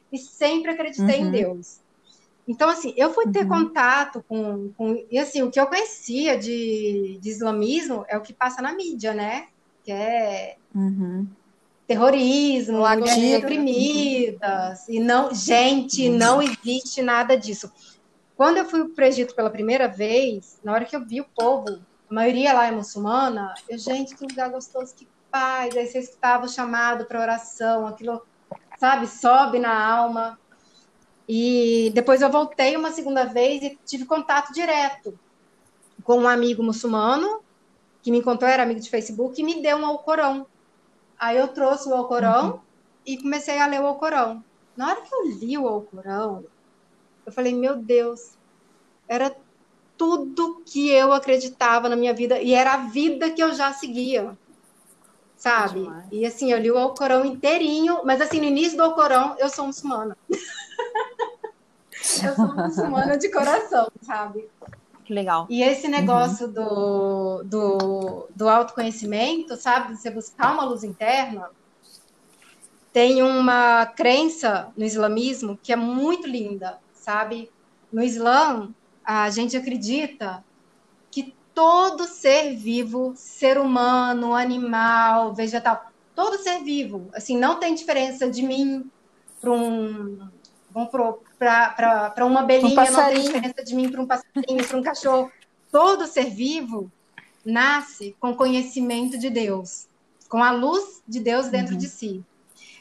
[0.09, 1.31] E sempre acreditei em uhum.
[1.31, 1.81] Deus.
[2.47, 3.49] Então, assim, eu fui ter uhum.
[3.49, 5.05] contato com, com.
[5.11, 9.13] E assim, o que eu conhecia de, de islamismo é o que passa na mídia,
[9.13, 9.47] né?
[9.83, 11.27] Que é uhum.
[11.85, 14.87] terrorismo, de oprimidas.
[14.87, 16.17] E não, gente, uhum.
[16.17, 17.69] não existe nada disso.
[18.35, 21.25] Quando eu fui para o Egito pela primeira vez, na hora que eu vi o
[21.25, 25.75] povo, a maioria lá é muçulmana, eu, gente, que lugar gostoso, que paz.
[25.75, 28.21] Aí você escutava o chamado para oração, aquilo,
[28.77, 30.39] sabe, sobe na alma.
[31.27, 35.17] E depois eu voltei uma segunda vez e tive contato direto
[36.03, 37.41] com um amigo muçulmano
[38.03, 40.45] que me encontrou, era amigo de Facebook, e me deu um Alcorão.
[41.17, 42.59] Aí eu trouxe o Alcorão uhum.
[43.05, 44.43] e comecei a ler o Alcorão.
[44.75, 46.43] Na hora que eu li o Alcorão,
[47.25, 48.37] eu falei, meu Deus,
[49.07, 49.35] era
[49.97, 54.37] tudo que eu acreditava na minha vida e era a vida que eu já seguia.
[55.37, 55.89] Sabe?
[56.11, 59.67] E assim, eu li o Alcorão inteirinho, mas assim, no início do Alcorão, eu sou
[59.67, 60.17] muçulmana.
[62.23, 64.49] eu sou muçulmana de coração, sabe?
[65.03, 65.45] Que legal.
[65.49, 66.53] E esse negócio uhum.
[66.53, 69.97] do, do, do autoconhecimento, sabe?
[69.97, 71.49] Você buscar uma luz interna.
[72.93, 77.51] Tem uma crença no islamismo que é muito linda, sabe?
[77.91, 78.73] No Islã,
[79.03, 80.43] a gente acredita
[81.11, 88.29] que todo ser vivo, ser humano, animal, vegetal, todo ser vivo, assim, não tem diferença
[88.29, 88.89] de mim
[89.41, 90.29] para um
[91.37, 95.31] para uma abelhinha, um não tem diferença de mim para um passarinho, para um cachorro.
[95.69, 96.89] Todo ser vivo
[97.45, 99.87] nasce com conhecimento de Deus,
[100.29, 101.79] com a luz de Deus dentro uhum.
[101.79, 102.23] de si.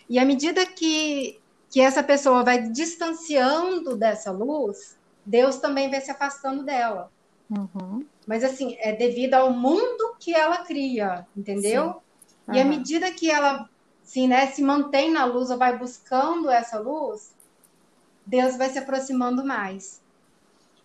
[0.09, 1.42] E à medida que
[1.73, 7.11] que essa pessoa vai distanciando dessa luz, Deus também vai se afastando dela.
[7.51, 8.05] Uhum.
[8.27, 12.03] Mas assim, é devido ao mundo que ela cria, entendeu?
[12.47, 12.55] Uhum.
[12.55, 13.69] E à medida que ela
[14.05, 17.33] assim, né, se mantém na luz ou vai buscando essa luz,
[18.27, 20.03] Deus vai se aproximando mais.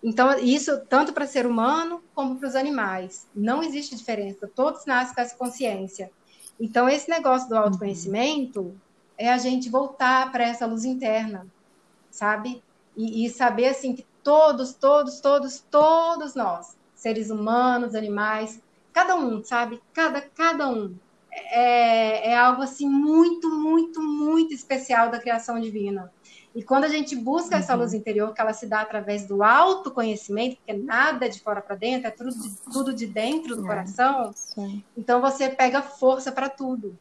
[0.02, 3.28] Então, isso tanto para ser humano como para os animais.
[3.36, 4.48] Não existe diferença.
[4.48, 6.10] Todos nascem com essa consciência.
[6.58, 7.64] Então, esse negócio do uhum.
[7.64, 8.76] autoconhecimento uhum.
[9.18, 11.48] É a gente voltar para essa luz interna,
[12.12, 12.64] sabe?
[12.96, 18.62] E, e, saber, assim, que todos, todos, todos, todos nós, seres humanos, animais,
[18.94, 19.82] cada um, sabe?
[19.94, 20.96] Cada, cada um.
[21.32, 26.12] É, é algo, assim, muito, muito, muito especial da criação divina.
[26.56, 27.62] E quando a gente busca uhum.
[27.62, 31.62] essa luz interior, que ela se dá através do autoconhecimento, porque nada é de fora
[31.62, 33.68] para dentro, é tudo de, tudo de dentro do é.
[33.68, 34.84] coração, Sim.
[34.98, 36.98] então você pega força para tudo.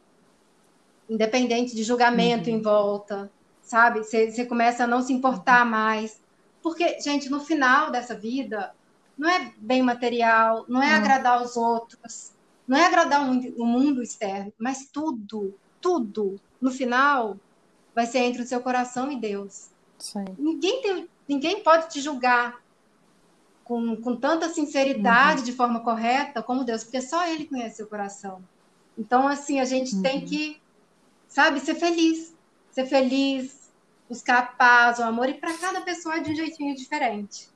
[1.09, 2.57] Independente de julgamento uhum.
[2.57, 3.31] em volta,
[3.61, 4.03] sabe?
[4.03, 5.71] Você, começa a não se importar uhum.
[5.71, 6.21] mais.
[6.61, 8.73] Porque, gente, no final dessa vida,
[9.17, 12.33] não é bem material, não é agradar os outros,
[12.67, 17.37] não é agradar o mundo, externo, mas tudo, tudo, no final,
[17.95, 19.69] vai ser entre o seu coração e Deus.
[19.97, 20.25] Sim.
[20.37, 22.61] Ninguém, tem, ninguém pode te julgar
[23.63, 25.45] com, com tanta sinceridade, uhum.
[25.45, 28.41] de forma correta, como Deus, porque só Ele conhece o coração.
[28.97, 30.01] Então, assim, a gente uhum.
[30.01, 30.61] tem que,
[31.27, 32.35] sabe, ser feliz.
[32.71, 33.71] Ser feliz,
[34.07, 37.49] buscar a paz, o amor, e para cada pessoa é de um jeitinho diferente.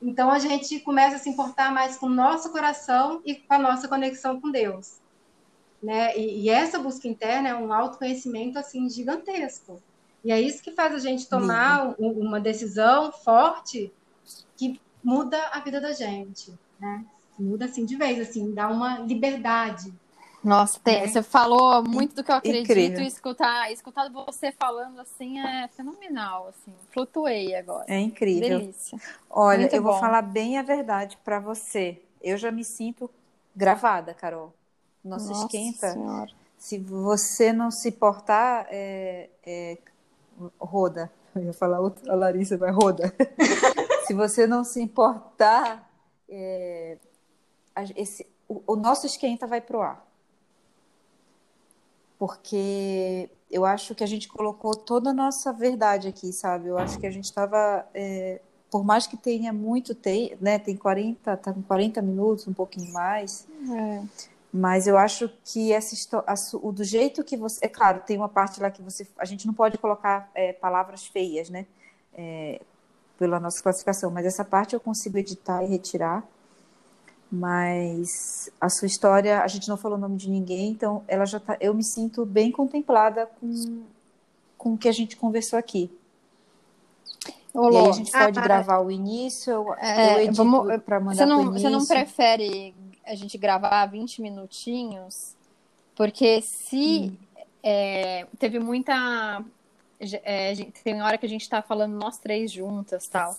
[0.00, 3.58] Então, a gente começa a se importar mais com o nosso coração e com a
[3.58, 5.00] nossa conexão com Deus
[5.82, 6.16] né?
[6.16, 9.80] E, e, essa busca interna é um autoconhecimento assim gigantesco.
[10.22, 13.90] E é isso que faz a gente tomar um, uma decisão forte
[14.56, 17.04] que muda a vida da gente, né?
[17.38, 19.92] Muda assim de vez, assim, dá uma liberdade.
[20.42, 21.08] Nossa, tem, né?
[21.08, 23.02] você falou muito do que eu acredito Incrível.
[23.02, 26.72] e escutar, escutar você falando assim é fenomenal, assim.
[26.90, 27.84] Flutuei agora.
[27.86, 28.60] É incrível.
[28.60, 28.98] Delícia.
[29.28, 29.90] Olha, muito eu bom.
[29.90, 32.00] vou falar bem a verdade para você.
[32.22, 33.10] Eu já me sinto
[33.54, 34.52] gravada, Carol.
[35.04, 35.92] Nossa, Nossa esquenta.
[35.92, 36.30] Senhora.
[36.58, 39.78] Se você não se portar, é, é,
[40.58, 41.10] roda.
[41.34, 43.14] Eu ia falar outra, a Larissa vai roda.
[44.06, 45.90] se você não se importar,
[46.28, 46.98] é,
[47.96, 50.04] esse, o, o, nosso esquenta vai pro ar.
[52.20, 56.68] Porque eu acho que a gente colocou toda a nossa verdade aqui, sabe?
[56.68, 57.88] Eu acho que a gente estava.
[57.94, 60.58] É, por mais que tenha muito tempo, né?
[60.58, 63.48] Tem 40, tá com 40 minutos, um pouquinho mais.
[63.74, 64.02] É.
[64.52, 66.26] Mas eu acho que essa história,
[66.60, 69.46] o do jeito que você, é claro, tem uma parte lá que você, a gente
[69.46, 71.64] não pode colocar é, palavras feias, né?
[72.12, 72.60] É,
[73.18, 76.22] pela nossa classificação, mas essa parte eu consigo editar e retirar.
[77.30, 81.38] Mas a sua história, a gente não falou o nome de ninguém, então ela já
[81.38, 83.82] tá, eu me sinto bem contemplada com,
[84.58, 85.88] com o que a gente conversou aqui.
[87.54, 87.72] Olô.
[87.72, 91.16] E aí a gente pode ah, gravar o início, eu, é, eu edito para mandar
[91.16, 92.74] você não, Você não prefere
[93.06, 95.36] a gente gravar 20 minutinhos,
[95.94, 97.42] porque se hum.
[97.62, 99.44] é, teve muita.
[100.00, 103.36] É, tem hora que a gente está falando nós três juntas tal.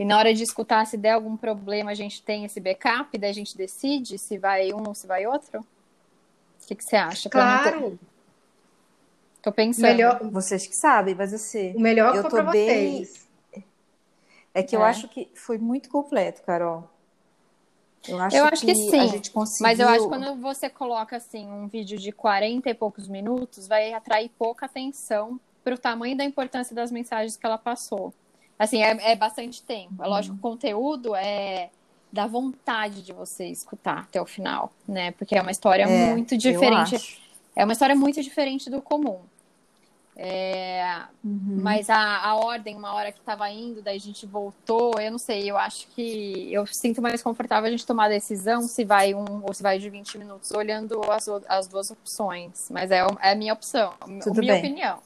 [0.00, 3.28] E na hora de escutar, se der algum problema, a gente tem esse backup, daí
[3.28, 5.60] a gente decide se vai um ou se vai outro?
[5.60, 7.28] O que, que você acha?
[7.28, 7.98] Claro.
[9.42, 9.82] Tô pensando.
[9.82, 10.18] Melhor...
[10.30, 11.76] Vocês que sabem, mas assim.
[11.76, 13.04] O melhor eu tô bem.
[13.04, 13.28] Vocês.
[14.54, 14.78] É que é.
[14.78, 16.88] eu acho que foi muito completo, Carol.
[18.08, 19.30] Eu acho, eu acho que, que, sim.
[19.34, 19.60] Conseguiu...
[19.60, 23.68] Mas eu acho que quando você coloca assim um vídeo de 40 e poucos minutos,
[23.68, 28.14] vai atrair pouca atenção para o tamanho da importância das mensagens que ela passou.
[28.60, 30.04] Assim, é, é bastante tempo.
[30.04, 31.70] É lógico, que o conteúdo é
[32.12, 35.12] da vontade de você escutar até o final, né?
[35.12, 37.22] Porque é uma história é, muito diferente.
[37.56, 39.20] É uma história muito diferente do comum.
[40.14, 41.60] É, uhum.
[41.62, 45.18] Mas a, a ordem, uma hora que estava indo, daí a gente voltou, eu não
[45.18, 49.14] sei, eu acho que eu sinto mais confortável a gente tomar a decisão se vai
[49.14, 52.68] um ou se vai de 20 minutos, olhando as, as duas opções.
[52.70, 54.60] Mas é, é a minha opção, Tudo a minha bem.
[54.60, 54.98] opinião.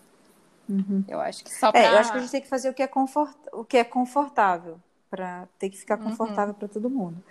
[0.69, 1.05] Uhum.
[1.07, 1.81] Eu acho que só pra...
[1.81, 3.37] É, eu acho que a gente tem que fazer o que é, confort...
[3.53, 6.11] o que é confortável, para ter que ficar uhum.
[6.11, 6.59] confortável uhum.
[6.59, 7.23] para todo mundo.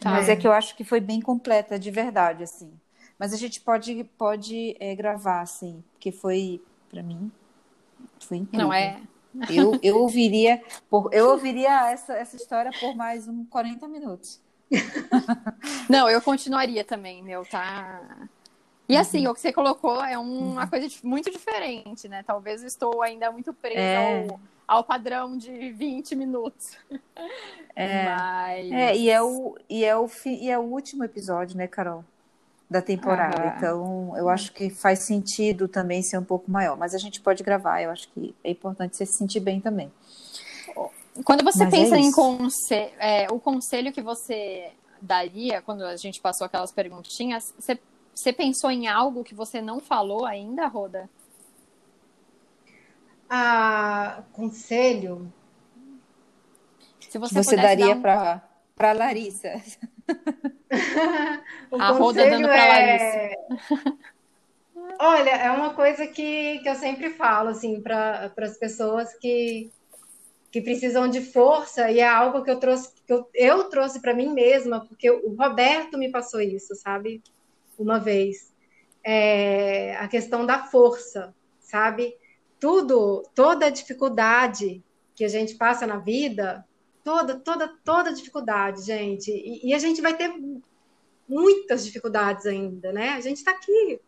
[0.00, 0.10] Tá.
[0.10, 2.72] Mas é que eu acho que foi bem completa, de verdade, assim.
[3.18, 7.30] Mas a gente pode, pode é, gravar, assim, porque foi para mim
[8.18, 8.66] foi incrível.
[8.66, 9.00] Não é?
[9.48, 14.40] Eu, eu ouviria, por, eu ouviria essa, essa história por mais uns 40 minutos.
[15.88, 18.28] Não, eu continuaria também, meu, tá.
[18.90, 19.00] E uhum.
[19.00, 19.30] assim, uhum.
[19.30, 20.68] o que você colocou é uma uhum.
[20.68, 22.24] coisa muito diferente, né?
[22.26, 24.28] Talvez eu estou ainda muito presa é.
[24.28, 26.76] ao, ao, padrão de 20 minutos.
[27.76, 28.72] É, Mas...
[28.72, 32.04] é, e, é o, e, é o fi, e é o último episódio, né, Carol?
[32.68, 33.42] da temporada.
[33.42, 33.52] Uhum.
[33.56, 36.76] Então, eu acho que faz sentido também ser um pouco maior.
[36.76, 39.90] Mas a gente pode gravar, eu acho que é importante você se sentir bem também.
[41.24, 44.70] Quando você Mas é pensa é em conselho, é, o conselho que você
[45.00, 47.78] daria, quando a gente passou aquelas perguntinhas, você,
[48.20, 51.08] você pensou em algo que você não falou ainda, Roda?
[53.28, 55.32] Ah, conselho?
[57.08, 58.02] Se você, você daria um...
[58.02, 58.42] para
[58.76, 59.62] para Larissa.
[61.78, 63.36] a roda dando para é...
[63.58, 63.98] Larissa.
[64.98, 69.70] Olha, é uma coisa que, que eu sempre falo assim para as pessoas que
[70.50, 74.12] que precisam de força e é algo que eu trouxe que eu, eu trouxe para
[74.12, 77.22] mim mesma porque o Roberto me passou isso, sabe?
[77.80, 78.52] Uma vez
[79.02, 82.14] é, a questão da força, sabe?
[82.58, 86.64] Tudo, toda dificuldade que a gente passa na vida,
[87.02, 90.32] toda, toda, toda dificuldade, gente, e, e a gente vai ter
[91.28, 93.10] muitas dificuldades ainda, né?
[93.10, 94.00] A gente está aqui.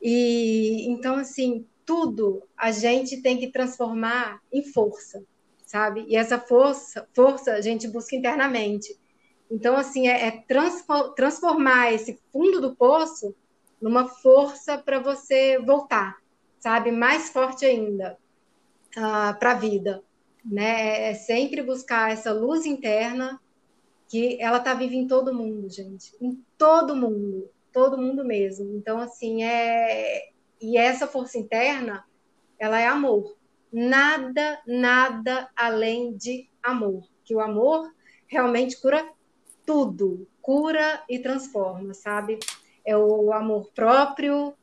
[0.00, 5.22] E então, assim, tudo a gente tem que transformar em força,
[5.66, 6.04] sabe?
[6.08, 8.96] E essa força, força a gente busca internamente.
[9.50, 10.44] Então, assim, é, é
[11.16, 13.34] transformar esse fundo do poço
[13.80, 16.16] numa força para você voltar,
[16.58, 16.90] sabe?
[16.90, 18.18] Mais forte ainda
[18.96, 20.02] uh, ah, para a vida,
[20.44, 21.10] né?
[21.10, 23.40] É sempre buscar essa luz interna
[24.08, 28.74] que ela tá viva em todo mundo, gente, em todo mundo, todo mundo mesmo.
[28.76, 30.30] Então, assim, é
[30.60, 32.04] e essa força interna,
[32.58, 33.36] ela é amor,
[33.72, 37.08] nada, nada além de amor.
[37.24, 37.92] Que o amor
[38.26, 39.08] realmente cura
[39.68, 42.38] tudo, cura e transforma, sabe?
[42.86, 44.54] É o amor próprio,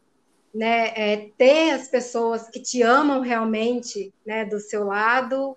[0.51, 0.87] né?
[0.95, 5.55] É ter as pessoas que te amam realmente, né, do seu lado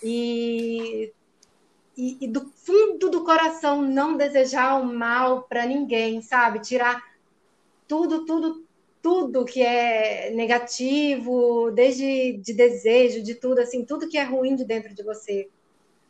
[0.00, 1.12] e,
[1.96, 6.60] e, e do fundo do coração não desejar o mal para ninguém, sabe?
[6.60, 7.02] Tirar
[7.88, 8.64] tudo, tudo,
[9.02, 14.64] tudo que é negativo, desde de desejo, de tudo, assim, tudo que é ruim de
[14.64, 15.48] dentro de você.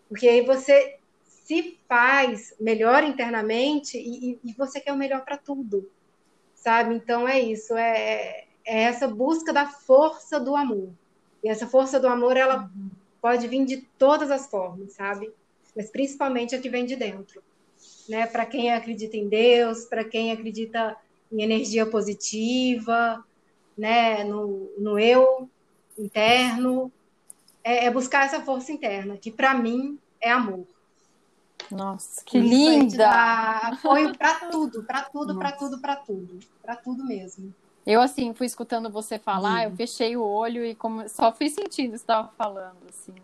[0.07, 0.99] Porque aí você
[1.45, 5.89] se faz melhor internamente e, e você quer o melhor para tudo,
[6.55, 6.95] sabe?
[6.95, 10.89] Então é isso, é, é, essa busca da força do amor.
[11.43, 12.71] E essa força do amor, ela
[13.21, 15.31] pode vir de todas as formas, sabe?
[15.77, 17.43] Mas principalmente a que vem de dentro,
[18.09, 18.27] né?
[18.27, 20.97] Para quem acredita em Deus, para quem acredita
[21.31, 23.23] em energia positiva,
[23.77, 25.51] né, no, no eu
[25.99, 26.91] interno,
[27.63, 30.67] é, é buscar essa força interna, que para mim é amor.
[31.71, 33.11] Nossa, que linda!
[33.11, 37.55] Apoio para tudo, para tudo, para tudo, para tudo, para tudo mesmo.
[37.87, 41.07] Eu, assim, fui escutando você falar, eu fechei o olho e como...
[41.09, 43.15] só fui sentindo o que você estava falando, assim.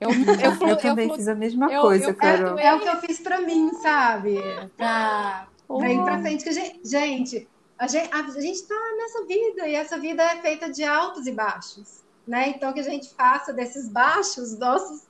[0.00, 2.58] Eu, eu, eu também fiz a mesma coisa, Carol.
[2.58, 4.38] É, é, o que eu fiz para mim, sabe?
[4.76, 5.78] Pra, oh.
[5.78, 6.44] Pra ir pra frente.
[6.44, 7.48] Que, gente,
[7.78, 11.26] a gente, a, a gente tá nessa vida, e essa vida é feita de altos
[11.26, 12.48] e baixos, né?
[12.48, 15.05] Então, que a gente faça desses baixos nossos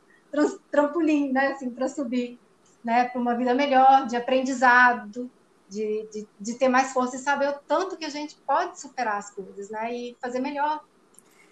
[0.70, 1.48] trampolim, né?
[1.48, 2.38] Assim, para subir,
[2.84, 3.08] né?
[3.08, 5.30] Para uma vida melhor, de aprendizado,
[5.68, 9.18] de, de, de, ter mais força e saber o tanto que a gente pode superar
[9.18, 9.94] as coisas, né?
[9.94, 10.80] E fazer melhor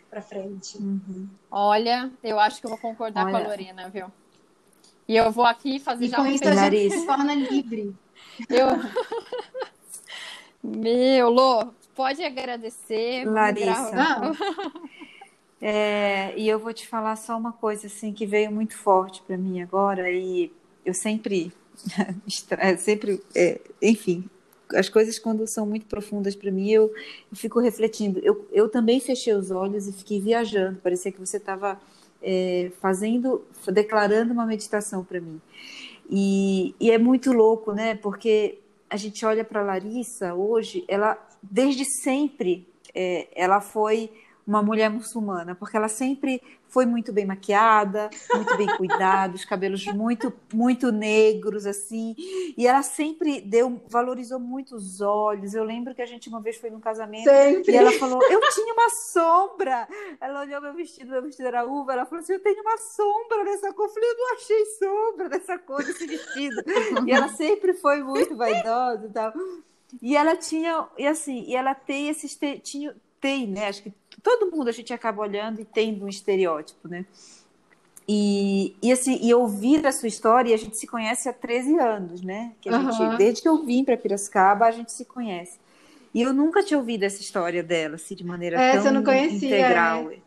[0.08, 0.78] para frente.
[0.78, 1.28] Uhum.
[1.50, 3.32] Olha, eu acho que eu vou concordar Olha.
[3.32, 4.06] com a Lorena, viu?
[5.08, 7.94] E eu vou aqui fazer e já com isso a gente se torna livre.
[8.48, 8.68] Eu...
[10.62, 13.24] Meu, Lô, pode agradecer.
[13.24, 14.32] Larissa.
[15.66, 19.38] É, e eu vou te falar só uma coisa assim que veio muito forte para
[19.38, 20.52] mim agora e
[20.84, 21.50] eu sempre,
[22.76, 24.28] sempre, é, enfim,
[24.74, 26.92] as coisas quando são muito profundas para mim eu,
[27.32, 28.20] eu, fico refletindo.
[28.22, 30.80] Eu, eu também fechei os olhos e fiquei viajando.
[30.82, 31.80] Parecia que você estava
[32.22, 33.42] é, fazendo,
[33.72, 35.40] declarando uma meditação para mim.
[36.10, 37.94] E, e, é muito louco, né?
[37.94, 38.58] Porque
[38.90, 44.10] a gente olha para Larissa hoje, ela desde sempre é, ela foi
[44.46, 49.86] uma mulher muçulmana, porque ela sempre foi muito bem maquiada, muito bem cuidada, os cabelos
[49.86, 55.54] muito muito negros assim, e ela sempre deu valorizou muito os olhos.
[55.54, 57.72] Eu lembro que a gente uma vez foi num casamento sempre.
[57.72, 59.88] e ela falou: "Eu tinha uma sombra".
[60.20, 63.44] Ela olhou meu vestido, meu vestido era uva, ela falou assim: "Eu tenho uma sombra
[63.44, 63.86] dessa cor".
[63.86, 66.62] Eu falei: "Eu não achei sombra dessa cor desse vestido".
[67.06, 69.32] e ela sempre foi muito vaidosa e tal.
[70.02, 73.68] E ela tinha, e assim, e ela tem esses tinha tem, né?
[73.68, 77.06] Acho que todo mundo a gente acaba olhando e tendo um estereótipo, né?
[78.06, 82.20] E, e assim, e ouvir a sua história, a gente se conhece há 13 anos,
[82.20, 82.52] né?
[82.60, 85.58] Que a gente, desde que eu vim para Piracicaba, a gente se conhece.
[86.12, 90.10] E eu nunca tinha ouvido essa história dela, assim, de maneira é, tão conhecia, integral.
[90.10, 90.18] É.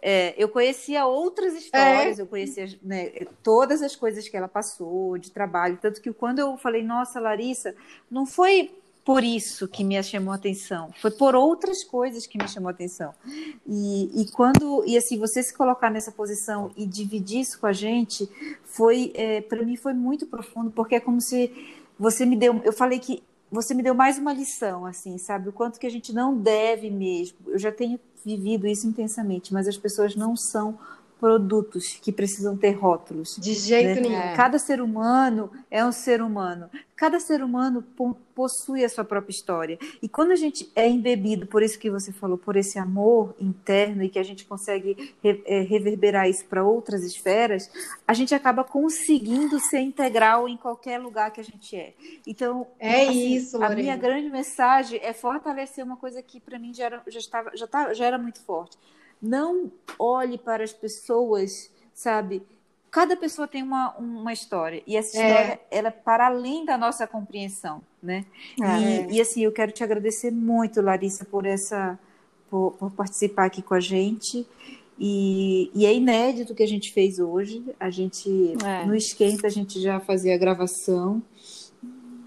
[0.00, 2.22] É, eu conhecia outras histórias, é.
[2.22, 3.10] eu conhecia né,
[3.42, 7.74] todas as coisas que ela passou de trabalho, tanto que quando eu falei, nossa, Larissa,
[8.08, 8.70] não foi
[9.08, 12.72] por isso que me chamou a atenção, foi por outras coisas que me chamou a
[12.72, 13.14] atenção.
[13.66, 17.72] E, e quando, e assim, você se colocar nessa posição e dividir isso com a
[17.72, 18.28] gente,
[18.64, 21.50] foi, é, para mim foi muito profundo, porque é como se
[21.98, 25.48] você me deu, eu falei que você me deu mais uma lição, assim, sabe?
[25.48, 27.38] O quanto que a gente não deve mesmo.
[27.46, 30.78] Eu já tenho vivido isso intensamente, mas as pessoas não são
[31.18, 33.36] produtos que precisam ter rótulos.
[33.36, 34.08] De jeito né?
[34.08, 34.36] nenhum.
[34.36, 36.70] Cada ser humano é um ser humano.
[36.96, 37.84] Cada ser humano
[38.34, 39.78] possui a sua própria história.
[40.02, 44.02] E quando a gente é embebido por isso que você falou, por esse amor interno
[44.02, 47.70] e que a gente consegue é, reverberar isso para outras esferas,
[48.06, 51.94] a gente acaba conseguindo ser integral em qualquer lugar que a gente é.
[52.26, 53.74] Então, é assim, isso, Lorena.
[53.74, 57.56] A minha grande mensagem é fortalecer uma coisa que para mim já era, já estava
[57.56, 58.76] já, tá, já era muito forte
[59.20, 62.42] não olhe para as pessoas, sabe?
[62.90, 65.28] Cada pessoa tem uma, uma história e essa é.
[65.28, 65.78] história é.
[65.78, 68.24] ela é para além da nossa compreensão, né?
[68.60, 69.10] É.
[69.10, 71.98] E, e, assim eu quero te agradecer muito, Larissa, por essa
[72.48, 74.46] por, por participar aqui com a gente.
[74.98, 77.62] E, e, é inédito o que a gente fez hoje.
[77.78, 78.86] A gente é.
[78.86, 81.22] no esquenta a gente já fazia a gravação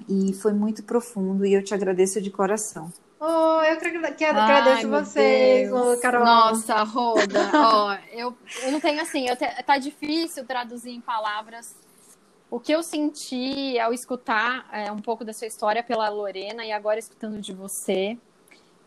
[0.07, 2.91] e foi muito profundo e eu te agradeço de coração.
[3.23, 5.69] Oh, eu que agradeço Ai, vocês,
[6.01, 6.25] Carol.
[6.25, 7.51] Nossa, Roda.
[7.53, 11.75] oh, eu, eu não tenho assim, eu te, tá difícil traduzir em palavras
[12.49, 16.71] o que eu senti ao escutar é, um pouco da sua história pela Lorena e
[16.71, 18.17] agora escutando de você.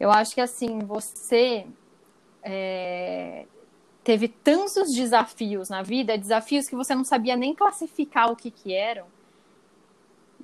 [0.00, 1.64] Eu acho que assim, você
[2.42, 3.46] é,
[4.02, 8.74] teve tantos desafios na vida, desafios que você não sabia nem classificar o que, que
[8.74, 9.13] eram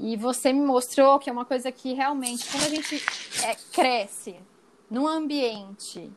[0.03, 3.05] e você me mostrou que é uma coisa que realmente, quando a gente
[3.45, 4.37] é, cresce
[4.91, 6.11] num ambiente,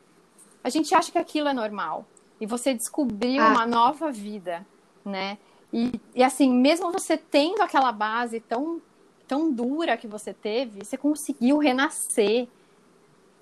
[0.62, 2.06] a gente acha que aquilo é normal.
[2.40, 3.50] E você descobriu ah.
[3.50, 4.66] uma nova vida,
[5.04, 5.36] né?
[5.72, 8.80] E, e assim, mesmo você tendo aquela base tão,
[9.28, 12.48] tão dura que você teve, você conseguiu renascer.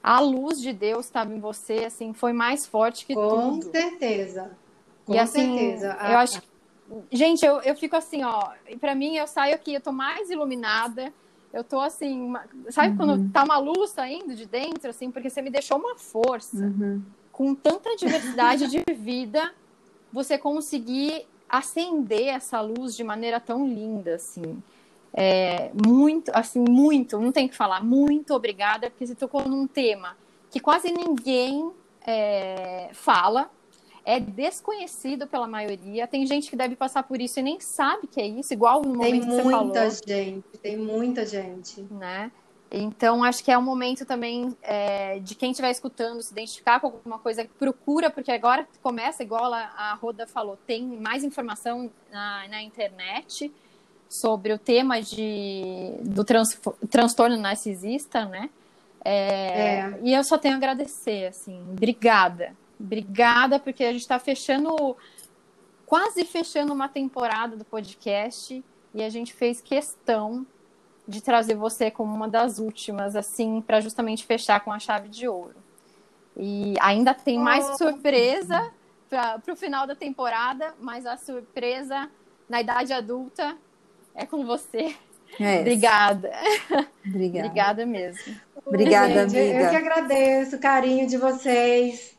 [0.03, 3.67] A luz de Deus estava em você, assim, foi mais forte que Com tudo.
[3.67, 4.51] Com certeza.
[5.07, 5.97] Com e, assim, certeza.
[6.01, 6.49] Eu acho que
[7.11, 8.51] Gente, eu, eu fico assim, ó.
[8.81, 11.13] Para mim, eu saio aqui, eu tô mais iluminada.
[11.53, 12.33] Eu tô assim,
[12.71, 12.97] sabe uhum.
[12.97, 16.57] quando tá uma luz saindo de dentro, assim, porque você me deixou uma força.
[16.57, 17.03] Uhum.
[17.31, 19.53] Com tanta diversidade de vida,
[20.11, 24.63] você conseguir acender essa luz de maneira tão linda, assim.
[25.13, 30.17] É, muito, assim, muito, não tem que falar, muito obrigada, porque você tocou num tema
[30.51, 31.71] que quase ninguém
[32.07, 33.51] é, fala,
[34.05, 36.07] é desconhecido pela maioria.
[36.07, 38.95] Tem gente que deve passar por isso e nem sabe que é isso, igual no
[38.95, 39.73] momento tem que você falou.
[39.73, 41.87] Tem muita gente, tem muita gente.
[41.91, 42.31] Né?
[42.75, 46.87] Então, acho que é um momento também é, de quem estiver escutando se identificar com
[46.87, 52.49] alguma coisa, procura, porque agora começa, igual a, a Roda falou, tem mais informação na,
[52.49, 53.53] na internet
[54.09, 56.59] sobre o tema de, do trans,
[56.91, 58.49] transtorno narcisista, né?
[59.05, 59.99] É, é.
[60.03, 62.55] E eu só tenho a agradecer, assim, obrigada.
[62.83, 64.97] Obrigada, porque a gente está fechando,
[65.87, 68.63] quase fechando uma temporada do podcast
[68.93, 70.45] e a gente fez questão
[71.07, 75.29] de trazer você como uma das últimas, assim, para justamente fechar com a chave de
[75.29, 75.55] ouro.
[76.37, 77.79] E ainda tem mais oh.
[77.79, 78.73] surpresa
[79.09, 82.11] para o final da temporada, mas a surpresa
[82.49, 83.57] na idade adulta
[84.15, 84.97] é com você.
[85.39, 86.33] É Obrigada.
[87.07, 87.47] Obrigada.
[87.47, 88.37] Obrigada mesmo.
[88.67, 89.61] Obrigada, Gente, amiga.
[89.61, 92.17] Eu que agradeço o carinho de vocês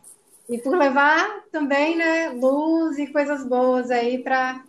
[0.49, 4.63] e por levar também né, luz e coisas boas aí para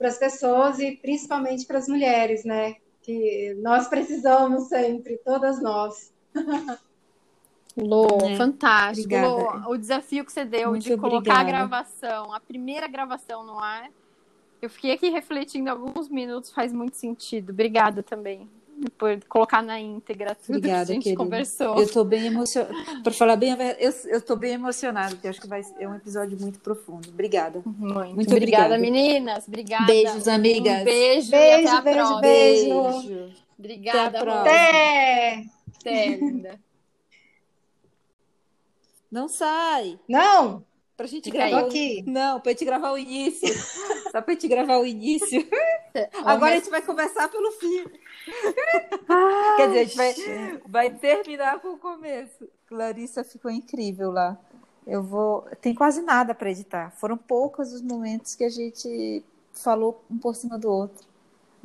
[0.00, 2.76] as pessoas e principalmente para as mulheres, né?
[3.02, 6.12] Que nós precisamos sempre, todas nós.
[7.74, 9.14] Lô, é, fantástico.
[9.14, 11.40] Lô, o desafio que você deu Muito de colocar obrigada.
[11.40, 13.90] a gravação, a primeira gravação no ar.
[14.60, 17.50] Eu fiquei aqui refletindo alguns minutos, faz muito sentido.
[17.50, 18.46] Obrigada também
[18.90, 21.22] por colocar na íntegra tudo Obrigada, que a gente querida.
[21.22, 21.76] conversou.
[21.76, 22.74] Eu estou bem emocionada.
[23.02, 26.58] Para falar bem, eu estou bem emocionada, porque acho que vai ser um episódio muito
[26.60, 27.08] profundo.
[27.08, 27.62] Obrigada.
[27.64, 29.48] Muito, muito obrigada, obrigada, meninas.
[29.48, 29.86] Obrigada.
[29.86, 30.80] Beijos, amigas.
[30.80, 31.30] Um beijo.
[31.30, 33.32] Beijo, até beijo, beijo, beijo.
[33.58, 35.44] Obrigada, até,
[35.78, 36.60] até linda.
[39.10, 39.98] Não sai.
[40.08, 40.64] Não.
[40.96, 42.04] Pra gente Fica gravar aqui.
[42.06, 42.10] O...
[42.10, 43.48] Não, pra gente gravar o início.
[44.10, 45.46] Só pra gente gravar o início.
[46.24, 47.84] Agora a gente vai começar pelo fim.
[49.08, 52.48] Ai, Quer dizer, a gente vai, vai terminar com o começo.
[52.66, 54.38] Clarissa ficou incrível lá.
[54.86, 55.42] Eu vou.
[55.60, 56.90] Tem quase nada para editar.
[56.92, 61.06] Foram poucos os momentos que a gente falou um por cima do outro.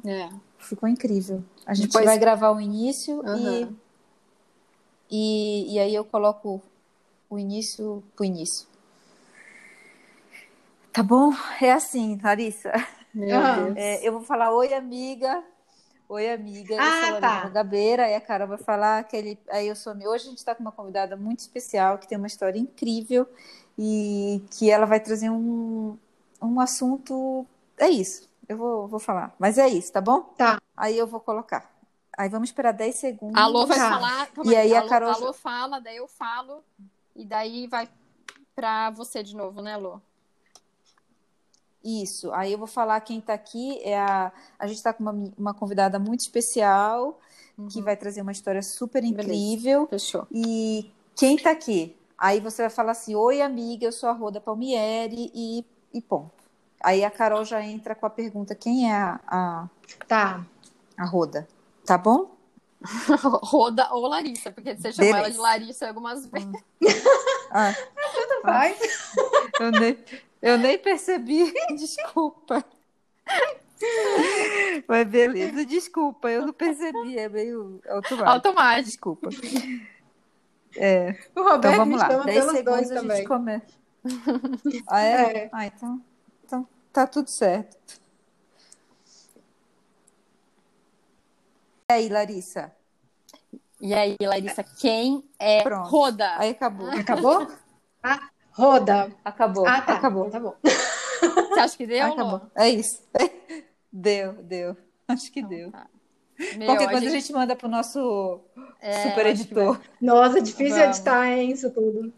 [0.05, 0.29] É.
[0.59, 1.43] Ficou incrível.
[1.65, 2.05] A gente Depois...
[2.05, 3.77] vai gravar o início uhum.
[5.09, 6.61] e, e, e aí eu coloco
[7.29, 8.67] o início pro início.
[10.91, 11.31] Tá bom?
[11.61, 12.71] É assim, Larissa.
[13.75, 15.43] É, eu vou falar oi, amiga.
[16.09, 16.73] Oi, amiga.
[16.75, 17.49] Eu Ah, sou a tá.
[17.49, 18.05] Gabeira.
[18.05, 19.39] Aí a Carol vai falar que ele.
[19.49, 19.91] Aí eu sou.
[19.93, 23.27] a- Hoje a gente está com uma convidada muito especial que tem uma história incrível
[23.77, 25.97] e que ela vai trazer um,
[26.41, 27.45] um assunto.
[27.77, 28.27] É isso.
[28.47, 29.35] Eu vou, vou falar.
[29.37, 30.21] Mas é isso, tá bom?
[30.37, 30.61] Tá.
[30.77, 31.69] Aí eu vou colocar.
[32.17, 33.37] Aí vamos esperar 10 segundos.
[33.39, 33.89] A Alô vai Tá.
[33.89, 34.27] falar.
[34.27, 36.63] calma E aí a Carol- Alô fala, daí eu falo.
[37.15, 37.89] E daí vai
[38.55, 39.99] pra você de novo, né, Alô?
[41.87, 42.33] Isso.
[42.33, 43.79] Aí eu vou falar quem está aqui.
[43.81, 47.17] É a, a gente está com uma, uma convidada muito especial
[47.71, 49.23] que vai trazer uma história super Beleza.
[49.23, 49.87] incrível.
[49.87, 50.27] Fechou.
[50.31, 51.95] E quem está aqui?
[52.17, 56.31] Aí você vai falar assim: Oi, amiga, eu sou a Roda Palmieri e, e ponto.
[56.83, 59.67] Aí a Carol já entra com a pergunta: quem é a, a,
[60.07, 60.45] Tá.
[60.97, 61.47] a Roda?
[61.85, 62.35] Tá bom?
[63.41, 65.17] Roda ou Larissa, porque você chamou Beleza.
[65.25, 66.63] ela de Larissa algumas vezes.
[67.49, 67.73] Ah,
[68.43, 68.75] Vai.
[69.59, 69.97] eu, nem,
[70.41, 72.63] eu nem percebi, desculpa.
[74.87, 78.29] Mas beleza, desculpa, eu não percebi, é meio automático.
[78.29, 79.19] Automático.
[79.21, 79.29] Desculpa.
[81.35, 83.17] O Então Roberto me vamos lá, chama 10 pelos segundos dois a também.
[83.17, 83.77] gente começa.
[84.87, 85.37] Ah, é?
[85.45, 85.49] É.
[85.51, 86.01] Ah, então,
[86.45, 87.99] então tá tudo certo.
[91.89, 92.71] E aí, Larissa?
[93.81, 95.87] E aí, Larissa, quem é Pronto.
[95.89, 96.37] Roda?
[96.37, 96.89] Aí acabou.
[96.89, 97.47] Acabou?
[98.03, 99.11] Ah, roda.
[99.23, 99.67] Acabou.
[99.67, 99.93] Ah, tá.
[99.93, 100.29] Acabou.
[100.29, 100.53] Tá bom.
[100.63, 102.31] Você acha que deu, Acabou.
[102.33, 102.41] Lô?
[102.55, 103.01] É isso.
[103.91, 104.77] Deu, deu.
[105.07, 105.71] Acho que deu.
[105.71, 105.87] Tá.
[106.55, 108.41] Meu, Qualquer coisa a gente manda pro nosso
[108.79, 109.79] é, super acho editor.
[109.99, 110.97] Nossa, difícil Vamos.
[110.97, 112.13] editar, hein, isso tudo.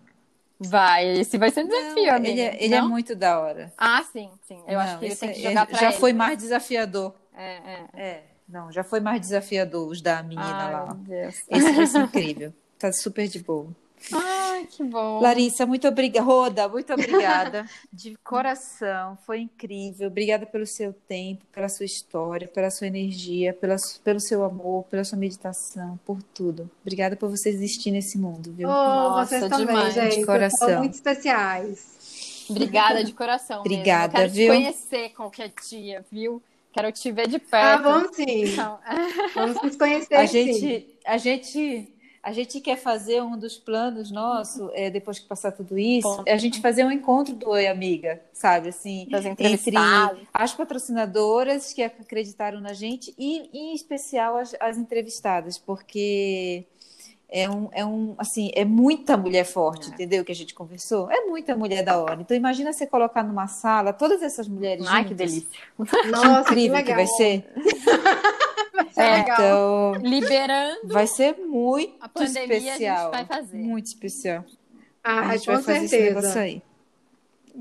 [0.60, 2.30] Vai, esse vai ser um desafio, amiga.
[2.32, 2.90] Ele, é, ele é Não?
[2.90, 3.72] muito da hora.
[3.78, 4.62] Ah, sim, sim.
[4.68, 5.98] Eu acho Não, que ele esse tem que é- jogar pra Já ele.
[6.00, 7.14] foi mais desafiador.
[7.34, 7.86] É, é.
[7.96, 10.94] É, não, já foi mais desafiador os da menina Ai, lá.
[11.00, 11.36] Deus.
[11.48, 12.54] Esse vai ser incrível.
[12.78, 13.68] Tá super de boa.
[14.14, 15.20] Ai, que bom.
[15.22, 16.26] Larissa, muito obrigada.
[16.26, 17.66] Roda, muito obrigada.
[17.92, 20.08] De coração, foi incrível.
[20.08, 25.04] Obrigada pelo seu tempo, pela sua história, pela sua energia, pela, pelo seu amor, pela
[25.04, 26.70] sua meditação, por tudo.
[26.82, 28.68] Obrigada por você existir nesse mundo, viu?
[28.70, 30.12] Oh, Nossa, vocês também, demais, de gente.
[30.14, 30.68] Vocês coração.
[30.70, 32.46] são muito especiais.
[32.50, 34.28] Obrigada de coração Obrigada, mesmo.
[34.28, 34.54] Eu quero viu?
[34.54, 36.42] te conhecer qualquer dia, viu?
[36.72, 37.84] Quero te ver de Ah, perto.
[37.84, 38.44] vamos sim.
[38.46, 38.80] Então,
[39.36, 40.54] Vamos nos conhecer, A sim.
[40.54, 45.52] gente, a gente, a gente quer fazer um dos planos nossos, é, depois que passar
[45.52, 46.24] tudo isso, Bom.
[46.26, 48.70] é a gente fazer um encontro do Oi Amiga, sabe?
[48.70, 49.48] Assim, entre
[50.34, 56.66] as patrocinadoras que acreditaram na gente e, em especial, as, as entrevistadas, porque
[57.32, 59.94] é um, é um, assim, é muita mulher forte, É.
[59.94, 60.26] entendeu?
[60.26, 61.10] Que a gente conversou.
[61.12, 62.20] É muita mulher da hora.
[62.22, 65.32] Então, imagina você colocar numa sala todas essas mulheres Ai, que juntas.
[65.32, 65.60] delícia.
[66.12, 66.96] Nossa, que Incrível que legal.
[66.96, 67.46] vai ser.
[68.74, 69.36] Vai ser É, legal.
[69.96, 72.98] Então, Liberando Vai ser muito a pandemia, especial.
[73.14, 73.58] a gente vai fazer.
[73.58, 74.46] Muito especial.
[75.04, 76.40] Ah, a gente com vai fazer esse negócio certeza.
[76.40, 76.62] aí.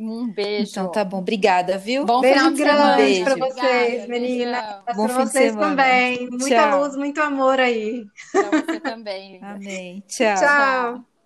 [0.01, 0.71] Um beijo.
[0.71, 1.19] Então tá bom.
[1.19, 2.05] Obrigada, viu?
[2.07, 2.97] Bom final Beijo de semana.
[2.97, 3.55] grande pra Beijo.
[3.55, 4.63] vocês, Obrigada, meninas.
[4.63, 4.83] beijão.
[4.85, 5.69] Pra Bom fim de vocês semana.
[5.71, 6.31] também.
[6.31, 6.81] Muita Tchau.
[6.81, 8.05] luz, muito amor aí.
[8.33, 9.39] Pra você também.
[9.43, 10.03] Amém.
[10.07, 10.35] Tchau.
[10.37, 11.18] Tchau.